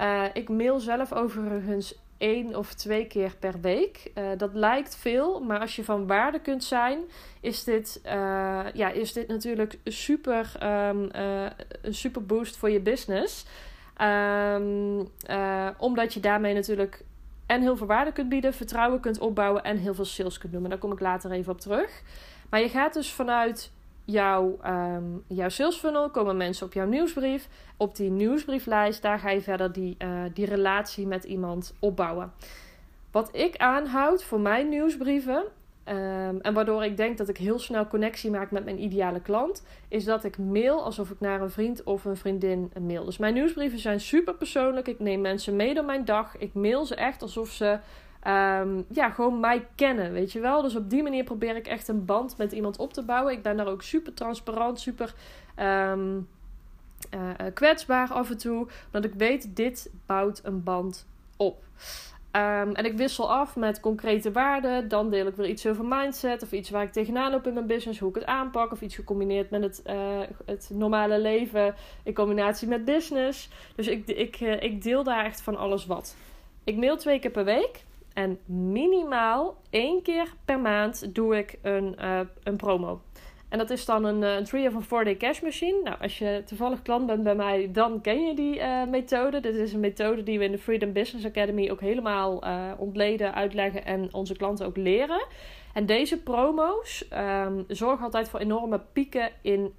Uh, 0.00 0.24
ik 0.32 0.48
mail 0.48 0.80
zelf 0.80 1.12
overigens 1.12 1.98
één 2.18 2.56
of 2.56 2.74
twee 2.74 3.06
keer 3.06 3.36
per 3.38 3.60
week. 3.60 4.10
Uh, 4.14 4.24
dat 4.36 4.54
lijkt 4.54 4.96
veel, 4.96 5.40
maar 5.40 5.60
als 5.60 5.76
je 5.76 5.84
van 5.84 6.06
waarde 6.06 6.40
kunt 6.40 6.64
zijn, 6.64 6.98
is 7.40 7.64
dit, 7.64 8.00
uh, 8.06 8.10
ja, 8.74 8.90
is 8.90 9.12
dit 9.12 9.28
natuurlijk 9.28 9.78
super, 9.84 10.52
um, 10.62 11.08
uh, 11.16 11.46
een 11.82 11.94
super 11.94 12.26
boost 12.26 12.56
voor 12.56 12.70
je 12.70 12.80
business. 12.80 13.46
Um, 14.02 15.08
omdat 15.78 16.14
je 16.14 16.20
daarmee 16.20 16.54
natuurlijk 16.54 17.04
en 17.46 17.60
heel 17.60 17.76
veel 17.76 17.86
waarde 17.86 18.12
kunt 18.12 18.28
bieden, 18.28 18.54
vertrouwen 18.54 19.00
kunt 19.00 19.18
opbouwen 19.18 19.64
en 19.64 19.76
heel 19.76 19.94
veel 19.94 20.04
sales 20.04 20.38
kunt 20.38 20.52
doen. 20.52 20.60
Maar 20.60 20.70
daar 20.70 20.78
kom 20.78 20.92
ik 20.92 21.00
later 21.00 21.30
even 21.30 21.52
op 21.52 21.60
terug. 21.60 22.02
Maar 22.50 22.60
je 22.60 22.68
gaat 22.68 22.94
dus 22.94 23.12
vanuit 23.12 23.70
jouw, 24.10 24.58
um, 24.66 25.24
jouw 25.26 25.48
sales 25.48 25.76
funnel 25.76 26.10
komen 26.10 26.36
mensen 26.36 26.66
op 26.66 26.72
jouw 26.72 26.86
nieuwsbrief. 26.86 27.48
Op 27.76 27.96
die 27.96 28.10
nieuwsbrieflijst, 28.10 29.02
daar 29.02 29.18
ga 29.18 29.30
je 29.30 29.40
verder 29.40 29.72
die, 29.72 29.96
uh, 29.98 30.22
die 30.34 30.46
relatie 30.46 31.06
met 31.06 31.24
iemand 31.24 31.74
opbouwen. 31.78 32.32
Wat 33.10 33.28
ik 33.32 33.56
aanhoud 33.56 34.24
voor 34.24 34.40
mijn 34.40 34.68
nieuwsbrieven, 34.68 35.44
um, 35.84 36.40
en 36.40 36.54
waardoor 36.54 36.84
ik 36.84 36.96
denk 36.96 37.18
dat 37.18 37.28
ik 37.28 37.36
heel 37.36 37.58
snel 37.58 37.86
connectie 37.86 38.30
maak 38.30 38.50
met 38.50 38.64
mijn 38.64 38.82
ideale 38.82 39.20
klant, 39.20 39.64
is 39.88 40.04
dat 40.04 40.24
ik 40.24 40.38
mail 40.38 40.84
alsof 40.84 41.10
ik 41.10 41.20
naar 41.20 41.40
een 41.40 41.50
vriend 41.50 41.82
of 41.84 42.04
een 42.04 42.16
vriendin 42.16 42.72
mail. 42.80 43.04
Dus 43.04 43.18
mijn 43.18 43.34
nieuwsbrieven 43.34 43.78
zijn 43.78 44.00
super 44.00 44.34
persoonlijk. 44.34 44.88
Ik 44.88 44.98
neem 44.98 45.20
mensen 45.20 45.56
mee 45.56 45.74
door 45.74 45.84
mijn 45.84 46.04
dag. 46.04 46.36
Ik 46.38 46.54
mail 46.54 46.86
ze 46.86 46.94
echt 46.94 47.22
alsof 47.22 47.50
ze 47.50 47.78
um, 48.28 48.84
ja, 48.88 49.10
gewoon 49.10 49.40
mij 49.40 49.66
kennen, 49.74 50.12
weet 50.12 50.32
je 50.32 50.40
wel. 50.40 50.62
Dus 50.62 50.76
op 50.76 50.90
die 50.90 51.02
manier 51.02 51.24
probeer 51.24 51.56
ik 51.56 51.66
echt 51.66 51.88
een 51.88 52.04
band 52.04 52.36
met 52.36 52.52
iemand 52.52 52.78
op 52.78 52.92
te 52.92 53.04
bouwen. 53.04 53.32
Ik 53.32 53.42
ben 53.42 53.56
daar 53.56 53.66
ook 53.66 53.82
super 53.82 54.14
transparant, 54.14 54.80
super 54.80 55.14
um, 55.90 56.28
uh, 57.14 57.30
kwetsbaar 57.54 58.12
af 58.12 58.30
en 58.30 58.38
toe. 58.38 58.66
Omdat 58.86 59.04
ik 59.04 59.14
weet, 59.14 59.56
dit 59.56 59.90
bouwt 60.06 60.40
een 60.44 60.62
band 60.62 61.06
op. 61.36 61.64
Um, 62.32 62.74
en 62.74 62.84
ik 62.84 62.96
wissel 62.96 63.32
af 63.32 63.56
met 63.56 63.80
concrete 63.80 64.32
waarden. 64.32 64.88
Dan 64.88 65.10
deel 65.10 65.26
ik 65.26 65.36
weer 65.36 65.48
iets 65.48 65.66
over 65.66 65.84
mindset. 65.84 66.42
Of 66.42 66.52
iets 66.52 66.70
waar 66.70 66.82
ik 66.82 66.92
tegenaan 66.92 67.30
loop 67.30 67.46
in 67.46 67.54
mijn 67.54 67.66
business. 67.66 67.98
Hoe 67.98 68.08
ik 68.08 68.14
het 68.14 68.24
aanpak. 68.24 68.72
Of 68.72 68.80
iets 68.80 68.94
gecombineerd 68.94 69.50
met 69.50 69.62
het, 69.62 69.82
uh, 69.86 70.20
het 70.44 70.70
normale 70.72 71.20
leven. 71.20 71.74
In 72.02 72.14
combinatie 72.14 72.68
met 72.68 72.84
business. 72.84 73.48
Dus 73.74 73.86
ik, 73.86 74.06
ik, 74.06 74.40
ik 74.40 74.82
deel 74.82 75.02
daar 75.02 75.24
echt 75.24 75.40
van 75.40 75.56
alles 75.56 75.86
wat. 75.86 76.16
Ik 76.64 76.76
mail 76.76 76.96
twee 76.96 77.18
keer 77.18 77.30
per 77.30 77.44
week. 77.44 77.84
En 78.18 78.38
minimaal 78.46 79.56
één 79.70 80.02
keer 80.02 80.34
per 80.44 80.60
maand 80.60 81.14
doe 81.14 81.36
ik 81.36 81.58
een, 81.62 81.96
uh, 82.00 82.20
een 82.42 82.56
promo. 82.56 83.00
En 83.48 83.58
dat 83.58 83.70
is 83.70 83.84
dan 83.84 84.04
een, 84.04 84.22
eh, 84.22 84.34
een 84.34 84.44
3 84.44 84.68
of 84.68 84.74
een 84.74 84.82
4-day 84.82 85.16
cash 85.16 85.40
machine. 85.40 85.80
Nou, 85.84 85.96
als 86.00 86.18
je 86.18 86.42
toevallig 86.46 86.82
klant 86.82 87.06
bent 87.06 87.22
bij 87.22 87.34
mij, 87.34 87.70
dan 87.72 88.00
ken 88.00 88.26
je 88.26 88.34
die 88.34 88.56
uh, 88.56 88.84
methode. 88.84 89.40
Dit 89.40 89.54
is 89.54 89.72
een 89.72 89.80
methode 89.80 90.22
die 90.22 90.38
we 90.38 90.44
in 90.44 90.50
de 90.50 90.58
Freedom 90.58 90.92
Business 90.92 91.26
Academy 91.26 91.70
ook 91.70 91.80
helemaal 91.80 92.42
ontleden, 92.78 93.34
uitleggen 93.34 93.84
en 93.84 94.14
onze 94.14 94.36
klanten 94.36 94.66
ook 94.66 94.76
leren. 94.76 95.26
En 95.74 95.86
deze 95.86 96.22
promo's 96.22 97.08
um, 97.44 97.64
zorgen 97.68 98.04
altijd 98.04 98.28
voor 98.28 98.40
enorme 98.40 98.80
pieken 98.92 99.30
in 99.42 99.74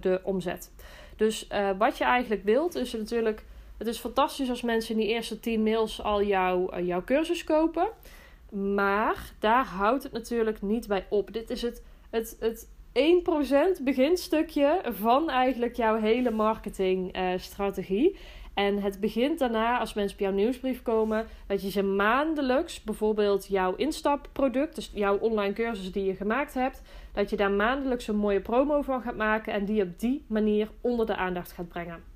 de 0.00 0.20
omzet. 0.24 0.72
Dus 1.16 1.48
wat 1.78 1.98
je 1.98 2.04
eigenlijk 2.04 2.44
wilt, 2.44 2.74
is 2.74 2.92
natuurlijk 2.92 3.44
het 3.80 3.88
is 3.88 3.98
fantastisch 3.98 4.48
als 4.50 4.62
mensen 4.62 4.94
in 4.94 5.00
die 5.00 5.08
eerste 5.08 5.40
10 5.40 5.62
mails 5.62 6.02
al 6.02 6.22
jouw, 6.22 6.74
uh, 6.74 6.86
jouw 6.86 7.04
cursus 7.04 7.44
kopen. 7.44 7.88
Maar 8.50 9.32
daar 9.38 9.64
houdt 9.64 10.02
het 10.02 10.12
natuurlijk 10.12 10.62
niet 10.62 10.86
bij 10.86 11.06
op. 11.08 11.32
Dit 11.32 11.50
is 11.50 11.62
het, 11.62 11.82
het, 12.10 12.36
het 12.40 12.68
1% 13.78 13.82
beginstukje 13.82 14.80
van 14.84 15.30
eigenlijk 15.30 15.76
jouw 15.76 16.00
hele 16.00 16.30
marketingstrategie. 16.30 18.12
Uh, 18.12 18.18
en 18.54 18.82
het 18.82 19.00
begint 19.00 19.38
daarna, 19.38 19.78
als 19.78 19.94
mensen 19.94 20.14
op 20.14 20.20
jouw 20.20 20.32
nieuwsbrief 20.32 20.82
komen, 20.82 21.26
dat 21.46 21.62
je 21.62 21.70
ze 21.70 21.82
maandelijks, 21.82 22.82
bijvoorbeeld 22.82 23.46
jouw 23.46 23.74
instapproduct, 23.74 24.74
dus 24.74 24.90
jouw 24.94 25.18
online 25.18 25.52
cursus 25.52 25.92
die 25.92 26.04
je 26.04 26.14
gemaakt 26.14 26.54
hebt, 26.54 26.82
dat 27.12 27.30
je 27.30 27.36
daar 27.36 27.50
maandelijks 27.50 28.08
een 28.08 28.16
mooie 28.16 28.40
promo 28.40 28.82
van 28.82 29.02
gaat 29.02 29.16
maken 29.16 29.52
en 29.52 29.64
die 29.64 29.82
op 29.82 29.98
die 29.98 30.24
manier 30.26 30.70
onder 30.80 31.06
de 31.06 31.16
aandacht 31.16 31.52
gaat 31.52 31.68
brengen. 31.68 32.09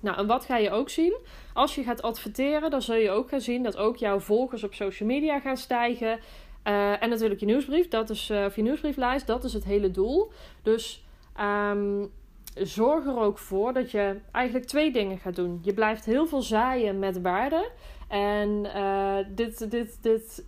Nou, 0.00 0.16
en 0.18 0.26
wat 0.26 0.44
ga 0.44 0.56
je 0.56 0.70
ook 0.70 0.88
zien? 0.88 1.16
Als 1.52 1.74
je 1.74 1.82
gaat 1.82 2.02
adverteren, 2.02 2.70
dan 2.70 2.82
zul 2.82 2.94
je 2.94 3.10
ook 3.10 3.28
gaan 3.28 3.40
zien 3.40 3.62
dat 3.62 3.76
ook 3.76 3.96
jouw 3.96 4.20
volgers 4.20 4.64
op 4.64 4.74
social 4.74 5.08
media 5.08 5.40
gaan 5.40 5.56
stijgen. 5.56 6.18
Uh, 6.64 7.02
en 7.02 7.08
natuurlijk 7.08 7.40
je 7.40 7.46
nieuwsbrief, 7.46 7.88
dat 7.88 8.10
is, 8.10 8.30
uh, 8.30 8.44
of 8.44 8.56
je 8.56 8.62
nieuwsbrieflijst, 8.62 9.26
dat 9.26 9.44
is 9.44 9.52
het 9.52 9.64
hele 9.64 9.90
doel. 9.90 10.32
Dus 10.62 11.04
um, 11.40 12.10
zorg 12.54 13.06
er 13.06 13.18
ook 13.18 13.38
voor 13.38 13.72
dat 13.72 13.90
je 13.90 14.16
eigenlijk 14.32 14.66
twee 14.66 14.92
dingen 14.92 15.18
gaat 15.18 15.36
doen. 15.36 15.60
Je 15.62 15.72
blijft 15.74 16.04
heel 16.04 16.26
veel 16.26 16.42
zaaien 16.42 16.98
met 16.98 17.20
waarde. 17.20 17.70
En 18.08 18.48
uh, 18.76 19.16
dit, 19.28 19.70
dit, 19.70 19.98
dit 20.02 20.44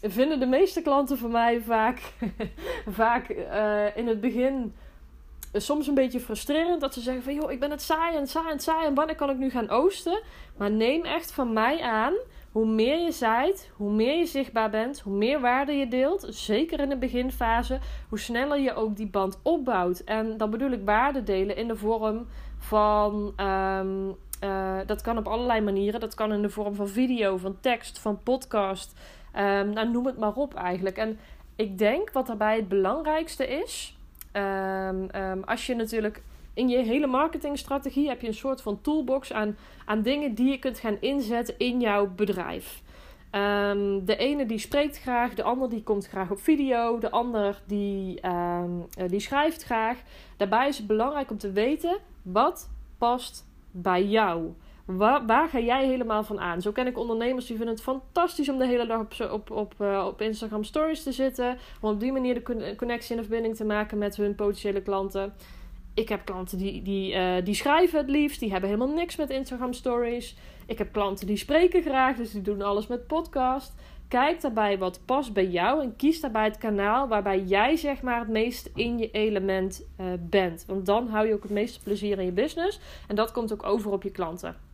vinden 0.00 0.40
de 0.40 0.46
meeste 0.46 0.82
klanten 0.82 1.18
van 1.18 1.30
mij 1.30 1.60
vaak, 1.60 2.12
vaak 3.00 3.28
in 3.94 4.06
het 4.06 4.20
begin 4.20 4.74
soms 5.52 5.86
een 5.86 5.94
beetje 5.94 6.20
frustrerend 6.20 6.80
dat 6.80 6.94
ze 6.94 7.00
zeggen 7.00 7.22
van 7.22 7.34
joh, 7.34 7.52
ik 7.52 7.60
ben 7.60 7.70
het 7.70 7.82
saai 7.82 8.16
en 8.16 8.26
saai 8.26 8.50
en 8.50 8.60
saai 8.60 8.86
en 8.86 8.94
wanneer 8.94 9.16
kan 9.16 9.30
ik 9.30 9.38
nu 9.38 9.50
gaan 9.50 9.68
oosten? 9.68 10.20
Maar 10.56 10.70
neem 10.70 11.04
echt 11.04 11.32
van 11.32 11.52
mij 11.52 11.80
aan, 11.80 12.14
hoe 12.52 12.66
meer 12.66 12.98
je 12.98 13.12
zaait, 13.12 13.70
hoe 13.76 13.92
meer 13.92 14.18
je 14.18 14.26
zichtbaar 14.26 14.70
bent, 14.70 15.00
hoe 15.00 15.16
meer 15.16 15.40
waarde 15.40 15.72
je 15.72 15.88
deelt, 15.88 16.26
zeker 16.30 16.80
in 16.80 16.88
de 16.88 16.96
beginfase, 16.96 17.78
hoe 18.08 18.18
sneller 18.18 18.58
je 18.58 18.74
ook 18.74 18.96
die 18.96 19.06
band 19.06 19.38
opbouwt. 19.42 20.00
En 20.00 20.36
dan 20.36 20.50
bedoel 20.50 20.70
ik 20.70 20.84
waarde 20.84 21.22
delen 21.22 21.56
in 21.56 21.68
de 21.68 21.76
vorm 21.76 22.26
van, 22.58 23.32
um, 23.36 24.16
uh, 24.44 24.78
dat 24.86 25.00
kan 25.00 25.18
op 25.18 25.28
allerlei 25.28 25.60
manieren. 25.60 26.00
Dat 26.00 26.14
kan 26.14 26.32
in 26.32 26.42
de 26.42 26.50
vorm 26.50 26.74
van 26.74 26.88
video, 26.88 27.36
van 27.36 27.56
tekst, 27.60 27.98
van 27.98 28.22
podcast. 28.22 28.98
Um, 29.36 29.70
nou, 29.70 29.90
noem 29.90 30.06
het 30.06 30.18
maar 30.18 30.34
op 30.34 30.54
eigenlijk. 30.54 30.96
En 30.96 31.18
ik 31.56 31.78
denk 31.78 32.12
wat 32.12 32.26
daarbij 32.26 32.56
het 32.56 32.68
belangrijkste 32.68 33.48
is 33.48 33.96
Um, 34.32 35.08
um, 35.14 35.44
als 35.44 35.66
je 35.66 35.74
natuurlijk 35.74 36.22
in 36.54 36.68
je 36.68 36.78
hele 36.78 37.06
marketingstrategie 37.06 38.08
heb 38.08 38.20
je 38.20 38.26
een 38.26 38.34
soort 38.34 38.62
van 38.62 38.80
toolbox 38.80 39.32
aan, 39.32 39.56
aan 39.84 40.02
dingen 40.02 40.34
die 40.34 40.50
je 40.50 40.58
kunt 40.58 40.78
gaan 40.78 40.96
inzetten 41.00 41.54
in 41.58 41.80
jouw 41.80 42.06
bedrijf. 42.06 42.82
Um, 43.30 44.04
de 44.04 44.16
ene 44.16 44.46
die 44.46 44.58
spreekt 44.58 44.98
graag, 44.98 45.34
de 45.34 45.42
ander 45.42 45.68
die 45.68 45.82
komt 45.82 46.08
graag 46.08 46.30
op 46.30 46.40
video, 46.40 46.98
de 46.98 47.10
ander 47.10 47.62
die, 47.66 48.20
uh, 48.24 48.64
die 49.06 49.20
schrijft 49.20 49.62
graag. 49.62 49.98
Daarbij 50.36 50.68
is 50.68 50.78
het 50.78 50.86
belangrijk 50.86 51.30
om 51.30 51.38
te 51.38 51.52
weten 51.52 51.98
wat 52.22 52.70
past 52.98 53.46
bij 53.70 54.04
jou. 54.04 54.52
Waar, 54.84 55.48
ga 55.48 55.58
jij 55.58 55.86
helemaal 55.86 56.24
van 56.24 56.40
aan? 56.40 56.62
Zo 56.62 56.72
ken 56.72 56.86
ik 56.86 56.98
ondernemers 56.98 57.46
die 57.46 57.56
vinden 57.56 57.74
het 57.74 57.84
fantastisch 57.84 58.48
om 58.48 58.58
de 58.58 58.66
hele 58.66 58.86
dag 58.86 59.00
op, 59.00 59.30
op, 59.30 59.50
op, 59.50 59.74
uh, 59.80 60.04
op 60.06 60.20
Instagram 60.20 60.64
Stories 60.64 61.02
te 61.02 61.12
zitten. 61.12 61.58
Om 61.80 61.90
op 61.90 62.00
die 62.00 62.12
manier 62.12 62.34
de 62.34 62.74
connectie 62.76 63.10
en 63.10 63.16
de 63.16 63.28
verbinding 63.28 63.56
te 63.56 63.64
maken 63.64 63.98
met 63.98 64.16
hun 64.16 64.34
potentiële 64.34 64.82
klanten. 64.82 65.32
Ik 65.94 66.08
heb 66.08 66.24
klanten 66.24 66.58
die, 66.58 66.82
die, 66.82 67.14
uh, 67.14 67.34
die 67.44 67.54
schrijven 67.54 67.98
het 67.98 68.10
liefst, 68.10 68.40
die 68.40 68.50
hebben 68.50 68.70
helemaal 68.70 68.94
niks 68.94 69.16
met 69.16 69.30
Instagram 69.30 69.72
Stories. 69.72 70.36
Ik 70.66 70.78
heb 70.78 70.92
klanten 70.92 71.26
die 71.26 71.36
spreken 71.36 71.82
graag, 71.82 72.16
dus 72.16 72.32
die 72.32 72.42
doen 72.42 72.62
alles 72.62 72.86
met 72.86 73.06
podcast. 73.06 73.74
Kijk 74.08 74.40
daarbij 74.40 74.78
wat 74.78 75.00
past 75.04 75.32
bij 75.32 75.46
jou 75.46 75.82
en 75.82 75.96
kies 75.96 76.20
daarbij 76.20 76.44
het 76.44 76.58
kanaal 76.58 77.08
waarbij 77.08 77.42
jij 77.42 77.76
zeg 77.76 78.02
maar 78.02 78.18
het 78.18 78.28
meest 78.28 78.70
in 78.74 78.98
je 78.98 79.10
element 79.10 79.86
uh, 80.00 80.06
bent. 80.20 80.64
Want 80.66 80.86
dan 80.86 81.08
hou 81.08 81.26
je 81.26 81.34
ook 81.34 81.42
het 81.42 81.52
meeste 81.52 81.80
plezier 81.80 82.18
in 82.18 82.24
je 82.24 82.32
business 82.32 82.80
en 83.08 83.14
dat 83.14 83.32
komt 83.32 83.52
ook 83.52 83.66
over 83.66 83.90
op 83.90 84.02
je 84.02 84.10
klanten. 84.10 84.71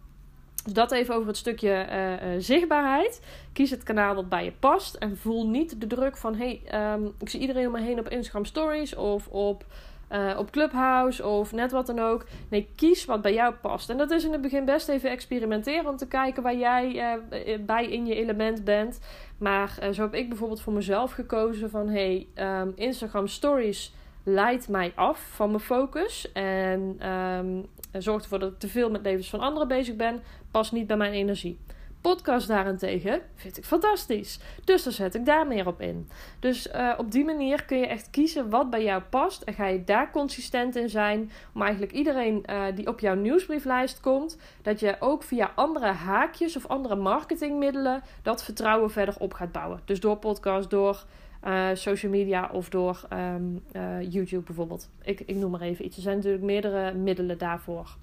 Dus 0.64 0.72
dat 0.72 0.92
even 0.92 1.14
over 1.14 1.26
het 1.26 1.36
stukje 1.36 1.86
uh, 1.90 2.10
uh, 2.10 2.18
zichtbaarheid. 2.38 3.22
Kies 3.52 3.70
het 3.70 3.82
kanaal 3.82 4.14
wat 4.14 4.28
bij 4.28 4.44
je 4.44 4.52
past. 4.52 4.94
En 4.94 5.16
voel 5.16 5.48
niet 5.48 5.80
de 5.80 5.86
druk 5.86 6.16
van: 6.16 6.34
hey, 6.34 6.62
um, 6.94 7.14
ik 7.20 7.28
zie 7.28 7.40
iedereen 7.40 7.66
om 7.66 7.72
me 7.72 7.80
heen 7.80 7.98
op 7.98 8.08
Instagram 8.08 8.44
Stories 8.44 8.94
of 8.94 9.28
op, 9.28 9.64
uh, 10.12 10.34
op 10.38 10.50
Clubhouse 10.50 11.26
of 11.26 11.52
net 11.52 11.72
wat 11.72 11.86
dan 11.86 11.98
ook. 11.98 12.26
Nee, 12.48 12.68
kies 12.76 13.04
wat 13.04 13.22
bij 13.22 13.34
jou 13.34 13.54
past. 13.54 13.90
En 13.90 13.96
dat 13.96 14.10
is 14.10 14.24
in 14.24 14.32
het 14.32 14.40
begin 14.40 14.64
best 14.64 14.88
even 14.88 15.10
experimenteren 15.10 15.90
om 15.90 15.96
te 15.96 16.08
kijken 16.08 16.42
waar 16.42 16.56
jij 16.56 17.18
bij 17.60 17.86
in 17.86 18.06
je 18.06 18.14
element 18.14 18.64
bent. 18.64 19.00
Maar 19.38 19.78
zo 19.92 20.02
heb 20.02 20.14
ik 20.14 20.28
bijvoorbeeld 20.28 20.60
voor 20.60 20.72
mezelf 20.72 21.12
gekozen 21.12 21.70
van: 21.70 21.88
hey, 21.88 22.26
um, 22.34 22.72
Instagram 22.74 23.26
Stories 23.26 23.92
leidt 24.28 24.68
mij 24.68 24.92
af 24.94 25.20
van 25.34 25.50
mijn 25.50 25.62
focus. 25.62 26.32
En 26.32 27.08
um, 27.12 27.66
zorgt 27.92 28.22
ervoor 28.22 28.38
dat 28.38 28.52
ik 28.52 28.58
te 28.58 28.68
veel 28.68 28.90
met 28.90 29.02
levens 29.02 29.30
van 29.30 29.40
anderen 29.40 29.68
bezig 29.68 29.96
ben. 29.96 30.22
Past 30.50 30.72
niet 30.72 30.86
bij 30.86 30.96
mijn 30.96 31.12
energie. 31.12 31.58
Podcast 32.00 32.48
daarentegen 32.48 33.20
vind 33.34 33.56
ik 33.56 33.64
fantastisch. 33.64 34.38
Dus 34.64 34.82
dan 34.82 34.92
zet 34.92 35.14
ik 35.14 35.26
daar 35.26 35.46
meer 35.46 35.66
op 35.66 35.80
in. 35.80 36.08
Dus 36.40 36.66
uh, 36.66 36.92
op 36.96 37.12
die 37.12 37.24
manier 37.24 37.64
kun 37.64 37.78
je 37.78 37.86
echt 37.86 38.10
kiezen 38.10 38.50
wat 38.50 38.70
bij 38.70 38.82
jou 38.82 39.02
past. 39.02 39.42
En 39.42 39.54
ga 39.54 39.66
je 39.66 39.84
daar 39.84 40.10
consistent 40.10 40.76
in 40.76 40.88
zijn. 40.88 41.30
Om 41.54 41.62
eigenlijk 41.62 41.92
iedereen 41.92 42.44
uh, 42.50 42.64
die 42.74 42.86
op 42.86 43.00
jouw 43.00 43.14
nieuwsbrieflijst 43.14 44.00
komt. 44.00 44.38
Dat 44.62 44.80
je 44.80 44.96
ook 44.98 45.22
via 45.22 45.52
andere 45.54 45.86
haakjes 45.86 46.56
of 46.56 46.66
andere 46.66 46.96
marketingmiddelen. 46.96 48.02
dat 48.22 48.44
vertrouwen 48.44 48.90
verder 48.90 49.14
op 49.18 49.32
gaat 49.32 49.52
bouwen. 49.52 49.80
Dus 49.84 50.00
door 50.00 50.16
podcast, 50.16 50.70
door 50.70 51.04
uh, 51.44 51.68
social 51.74 52.12
media 52.12 52.50
of 52.52 52.68
door 52.68 53.06
um, 53.12 53.62
uh, 53.72 54.12
YouTube 54.12 54.42
bijvoorbeeld. 54.42 54.90
Ik, 55.02 55.20
ik 55.20 55.36
noem 55.36 55.50
maar 55.50 55.60
even 55.60 55.84
iets. 55.84 55.96
Er 55.96 56.02
zijn 56.02 56.16
natuurlijk 56.16 56.44
meerdere 56.44 56.94
middelen 56.94 57.38
daarvoor. 57.38 57.96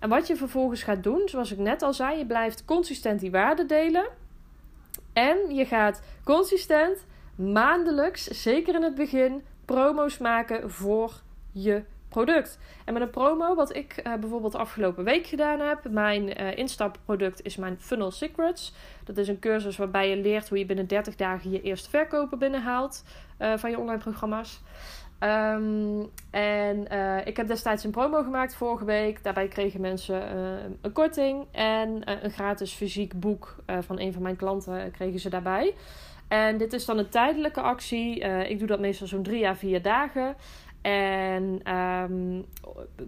En 0.00 0.08
wat 0.08 0.26
je 0.26 0.36
vervolgens 0.36 0.82
gaat 0.82 1.02
doen, 1.02 1.22
zoals 1.24 1.52
ik 1.52 1.58
net 1.58 1.82
al 1.82 1.94
zei, 1.94 2.18
je 2.18 2.26
blijft 2.26 2.64
consistent 2.64 3.20
die 3.20 3.30
waarden 3.30 3.66
delen. 3.66 4.08
En 5.12 5.54
je 5.54 5.64
gaat 5.64 6.02
consistent 6.24 7.06
maandelijks, 7.34 8.24
zeker 8.24 8.74
in 8.74 8.82
het 8.82 8.94
begin, 8.94 9.42
promo's 9.64 10.18
maken 10.18 10.70
voor 10.70 11.20
je 11.52 11.82
product. 12.12 12.58
En 12.84 12.92
met 12.92 13.02
een 13.02 13.10
promo, 13.10 13.54
wat 13.54 13.76
ik 13.76 14.02
uh, 14.06 14.14
bijvoorbeeld 14.14 14.54
afgelopen 14.54 15.04
week 15.04 15.26
gedaan 15.26 15.60
heb, 15.60 15.88
mijn 15.90 16.40
uh, 16.42 16.56
instapproduct 16.56 17.42
is 17.42 17.56
mijn 17.56 17.76
Funnel 17.80 18.10
Secrets. 18.10 18.74
Dat 19.04 19.16
is 19.16 19.28
een 19.28 19.38
cursus 19.38 19.76
waarbij 19.76 20.08
je 20.08 20.16
leert 20.16 20.48
hoe 20.48 20.58
je 20.58 20.66
binnen 20.66 20.86
30 20.86 21.16
dagen 21.16 21.50
je 21.50 21.62
eerste 21.62 21.90
verkopen 21.90 22.38
binnenhaalt 22.38 23.04
uh, 23.38 23.52
van 23.56 23.70
je 23.70 23.78
online 23.78 23.98
programma's. 23.98 24.60
Um, 25.20 26.10
en 26.30 26.86
ik 27.24 27.36
heb 27.36 27.46
destijds 27.46 27.84
een 27.84 27.90
promo 27.90 28.22
gemaakt 28.22 28.54
vorige 28.54 28.84
week. 28.84 29.24
Daarbij 29.24 29.48
kregen 29.48 29.80
mensen 29.80 30.36
een 30.80 30.92
korting 30.92 31.46
en 31.52 32.02
een 32.24 32.30
gratis 32.30 32.72
fysiek 32.72 33.20
boek 33.20 33.56
van 33.80 34.00
een 34.00 34.12
van 34.12 34.22
mijn 34.22 34.36
klanten 34.36 34.90
kregen 34.90 35.20
ze 35.20 35.30
daarbij. 35.30 35.74
En 36.28 36.58
dit 36.58 36.72
is 36.72 36.84
dan 36.84 36.98
een 36.98 37.08
tijdelijke 37.08 37.60
actie. 37.60 38.18
ik 38.48 38.58
doe 38.58 38.68
dat 38.68 38.80
meestal 38.80 39.06
zo'n 39.06 39.22
drie 39.22 39.46
à 39.46 39.54
vier 39.54 39.82
dagen. 39.82 40.36
En 40.82 41.74
um, 41.76 42.44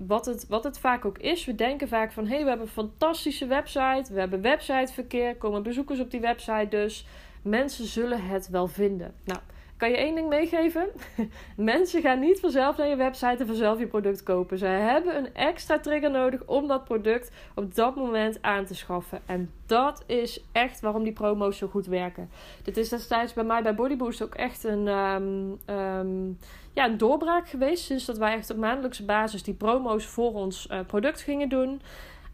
wat, 0.06 0.26
het, 0.26 0.46
wat 0.48 0.64
het 0.64 0.78
vaak 0.78 1.04
ook 1.04 1.18
is, 1.18 1.44
we 1.44 1.54
denken 1.54 1.88
vaak 1.88 2.12
van: 2.12 2.26
hé, 2.26 2.34
hey, 2.34 2.42
we 2.42 2.48
hebben 2.48 2.66
een 2.66 2.72
fantastische 2.72 3.46
website, 3.46 4.12
we 4.12 4.20
hebben 4.20 4.40
websiteverkeer, 4.40 5.36
komen 5.36 5.62
bezoekers 5.62 6.00
op 6.00 6.10
die 6.10 6.20
website, 6.20 6.68
dus 6.68 7.06
mensen 7.42 7.86
zullen 7.86 8.26
het 8.26 8.48
wel 8.48 8.66
vinden. 8.66 9.14
Nou, 9.24 9.40
kan 9.84 9.92
je 9.92 9.98
één 9.98 10.14
ding 10.14 10.28
meegeven? 10.28 10.88
Mensen 11.56 12.02
gaan 12.02 12.18
niet 12.18 12.40
vanzelf 12.40 12.76
naar 12.76 12.88
je 12.88 12.96
website 12.96 13.36
en 13.38 13.46
vanzelf 13.46 13.78
je 13.78 13.86
product 13.86 14.22
kopen. 14.22 14.58
Ze 14.58 14.66
hebben 14.66 15.16
een 15.16 15.34
extra 15.34 15.78
trigger 15.78 16.10
nodig 16.10 16.42
om 16.46 16.66
dat 16.66 16.84
product 16.84 17.30
op 17.54 17.74
dat 17.74 17.96
moment 17.96 18.38
aan 18.42 18.64
te 18.64 18.74
schaffen. 18.74 19.20
En 19.26 19.50
dat 19.66 20.02
is 20.06 20.44
echt 20.52 20.80
waarom 20.80 21.02
die 21.02 21.12
promo's 21.12 21.58
zo 21.58 21.66
goed 21.66 21.86
werken. 21.86 22.30
Dit 22.62 22.76
is 22.76 22.88
destijds 22.88 23.32
bij 23.32 23.44
mij 23.44 23.62
bij 23.62 23.74
Bodyboost 23.74 24.22
ook 24.22 24.34
echt 24.34 24.64
een, 24.64 24.86
um, 24.88 25.58
um, 25.66 26.38
ja, 26.72 26.84
een 26.84 26.98
doorbraak 26.98 27.48
geweest. 27.48 27.84
Sinds 27.84 28.04
dat 28.04 28.18
wij 28.18 28.34
echt 28.34 28.50
op 28.50 28.56
maandelijkse 28.56 29.04
basis 29.04 29.42
die 29.42 29.54
promo's 29.54 30.06
voor 30.06 30.32
ons 30.32 30.68
uh, 30.70 30.80
product 30.86 31.20
gingen 31.20 31.48
doen. 31.48 31.80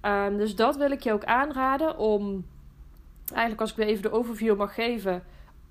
Um, 0.03 0.37
dus 0.37 0.57
dat 0.57 0.77
wil 0.77 0.91
ik 0.91 1.03
je 1.03 1.13
ook 1.13 1.25
aanraden 1.25 1.99
om, 1.99 2.45
eigenlijk 3.31 3.61
als 3.61 3.71
ik 3.71 3.77
weer 3.77 3.87
even 3.87 4.03
de 4.03 4.13
overview 4.13 4.57
mag 4.57 4.75
geven 4.75 5.23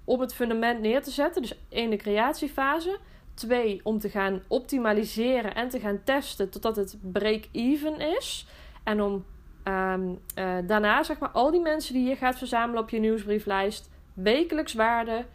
om 0.09 0.19
het 0.19 0.33
fundament 0.33 0.79
neer 0.79 1.03
te 1.03 1.11
zetten. 1.11 1.41
Dus 1.41 1.57
in 1.69 1.89
de 1.89 1.95
creatiefase. 1.95 2.97
Twee, 3.33 3.79
om 3.83 3.99
te 3.99 4.09
gaan 4.09 4.41
optimaliseren 4.47 5.55
en 5.55 5.69
te 5.69 5.79
gaan 5.79 6.03
testen 6.03 6.49
totdat 6.49 6.75
het 6.75 6.97
break-even 7.01 7.99
is. 8.17 8.47
En 8.83 9.01
om 9.01 9.25
um, 9.63 10.19
uh, 10.35 10.57
daarna, 10.63 11.03
zeg 11.03 11.19
maar, 11.19 11.29
al 11.29 11.51
die 11.51 11.61
mensen 11.61 11.93
die 11.93 12.09
je 12.09 12.15
gaat 12.15 12.37
verzamelen 12.37 12.81
op 12.81 12.89
je 12.89 12.99
nieuwsbrieflijst, 12.99 13.89
wekelijks 14.13 14.73
waarde. 14.73 15.25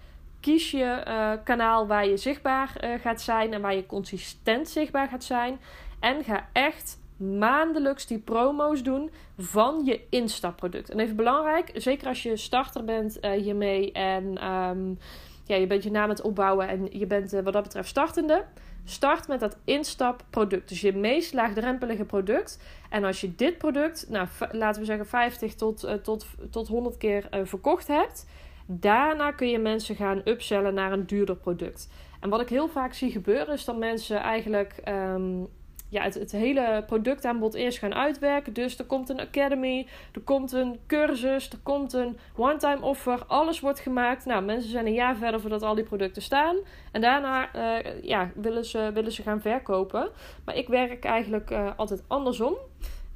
Kies 0.40 0.70
je 0.70 1.04
uh, 1.08 1.32
kanaal 1.44 1.87
waar 1.87 2.06
je 2.06 2.16
zichtbaar 2.16 2.76
uh, 2.84 2.94
gaat 3.00 3.20
zijn 3.20 3.52
en 3.52 3.60
waar 3.60 3.74
je 3.74 3.87
consistent 3.87 4.68
zichtbaar 4.68 5.08
gaat 5.08 5.24
zijn. 5.24 5.58
En 6.00 6.24
ga 6.24 6.48
echt 6.52 6.98
maandelijks 7.16 8.07
die 8.07 8.18
promo's 8.18 8.83
doen 8.83 9.11
van 9.38 9.85
je 9.85 10.00
instapproduct. 10.11 10.90
En 10.90 11.00
even 11.00 11.16
belangrijk, 11.16 11.70
zeker 11.74 12.09
als 12.09 12.22
je 12.22 12.37
starter 12.37 12.85
bent 12.85 13.18
uh, 13.20 13.31
hiermee 13.31 13.92
en 13.92 14.53
um, 14.53 14.98
ja, 15.44 15.57
je 15.57 15.66
bent 15.66 15.83
je 15.83 15.90
naam 15.90 16.03
aan 16.03 16.09
het 16.09 16.22
opbouwen 16.22 16.68
en 16.68 16.88
je 16.90 17.07
bent 17.07 17.35
uh, 17.35 17.40
wat 17.40 17.53
dat 17.53 17.62
betreft 17.62 17.88
startende. 17.88 18.44
Start 18.85 19.29
met 19.29 19.40
dat 19.40 19.57
instapproduct. 19.64 20.68
Dus 20.68 20.81
je 20.81 20.92
meest 20.92 21.33
laagdrempelige 21.33 22.05
product. 22.05 22.62
En 22.90 23.05
als 23.05 23.20
je 23.20 23.35
dit 23.35 23.59
product, 23.59 24.07
nou, 24.09 24.29
laten 24.53 24.81
we 24.81 24.87
zeggen 24.87 25.07
50 25.07 25.55
tot, 25.55 25.85
uh, 25.85 25.92
tot, 25.92 26.27
tot 26.50 26.68
100 26.68 26.96
keer 26.96 27.29
verkocht 27.44 27.88
hebt. 27.88 28.27
Daarna 28.66 29.31
kun 29.31 29.48
je 29.48 29.59
mensen 29.59 29.96
gaan 29.96 30.20
upsellen 30.24 30.74
naar 30.74 30.92
een 30.92 31.07
duurder 31.07 31.37
product. 31.37 31.88
En 32.20 32.31
wat 32.31 32.40
ik 32.40 32.48
heel 32.48 32.68
vaak 32.68 32.92
zie 32.92 33.11
gebeuren 33.11 33.55
is 33.55 33.64
dat 33.64 33.79
mensen 33.79 34.16
eigenlijk 34.16 34.81
um, 34.88 35.48
ja, 35.88 36.03
het, 36.03 36.14
het 36.14 36.33
hele 36.33 36.85
productaanbod 36.87 37.55
eerst 37.55 37.79
gaan 37.79 37.94
uitwerken. 37.94 38.53
Dus 38.53 38.79
er 38.79 38.85
komt 38.85 39.09
een 39.09 39.20
academy, 39.20 39.87
er 40.12 40.20
komt 40.20 40.53
een 40.53 40.79
cursus, 40.87 41.51
er 41.51 41.59
komt 41.62 41.92
een 41.92 42.18
one-time 42.37 42.83
offer. 42.83 43.25
Alles 43.27 43.61
wordt 43.61 43.81
gemaakt. 43.81 44.25
Nou, 44.25 44.44
mensen 44.44 44.70
zijn 44.70 44.87
een 44.87 44.92
jaar 44.92 45.16
verder 45.16 45.40
voordat 45.40 45.62
al 45.62 45.75
die 45.75 45.85
producten 45.85 46.23
staan. 46.23 46.57
En 46.92 47.01
daarna 47.01 47.57
uh, 47.57 48.03
ja, 48.03 48.31
willen, 48.35 48.64
ze, 48.64 48.90
willen 48.94 49.12
ze 49.12 49.23
gaan 49.23 49.40
verkopen. 49.40 50.09
Maar 50.44 50.57
ik 50.57 50.68
werk 50.68 51.05
eigenlijk 51.05 51.51
uh, 51.51 51.70
altijd 51.77 52.05
andersom. 52.07 52.55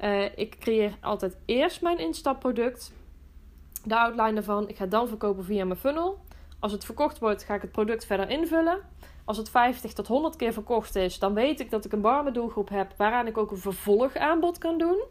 Uh, 0.03 0.23
ik 0.35 0.55
creëer 0.59 0.91
altijd 1.01 1.37
eerst 1.45 1.81
mijn 1.81 1.97
instapproduct. 1.97 2.93
De 3.83 3.97
outline 3.97 4.37
ervan. 4.37 4.69
Ik 4.69 4.77
ga 4.77 4.85
dan 4.85 5.07
verkopen 5.07 5.43
via 5.43 5.65
mijn 5.65 5.79
funnel. 5.79 6.19
Als 6.59 6.71
het 6.71 6.85
verkocht 6.85 7.19
wordt, 7.19 7.43
ga 7.43 7.55
ik 7.55 7.61
het 7.61 7.71
product 7.71 8.05
verder 8.05 8.29
invullen. 8.29 8.79
Als 9.25 9.37
het 9.37 9.49
50 9.49 9.93
tot 9.93 10.07
100 10.07 10.35
keer 10.35 10.53
verkocht 10.53 10.95
is, 10.95 11.19
dan 11.19 11.33
weet 11.33 11.59
ik 11.59 11.71
dat 11.71 11.85
ik 11.85 11.91
een 11.91 12.01
warme 12.01 12.31
doelgroep 12.31 12.69
heb 12.69 12.93
waaraan 12.97 13.27
ik 13.27 13.37
ook 13.37 13.51
een 13.51 13.57
vervolgaanbod 13.57 14.57
kan 14.57 14.77
doen. 14.77 15.03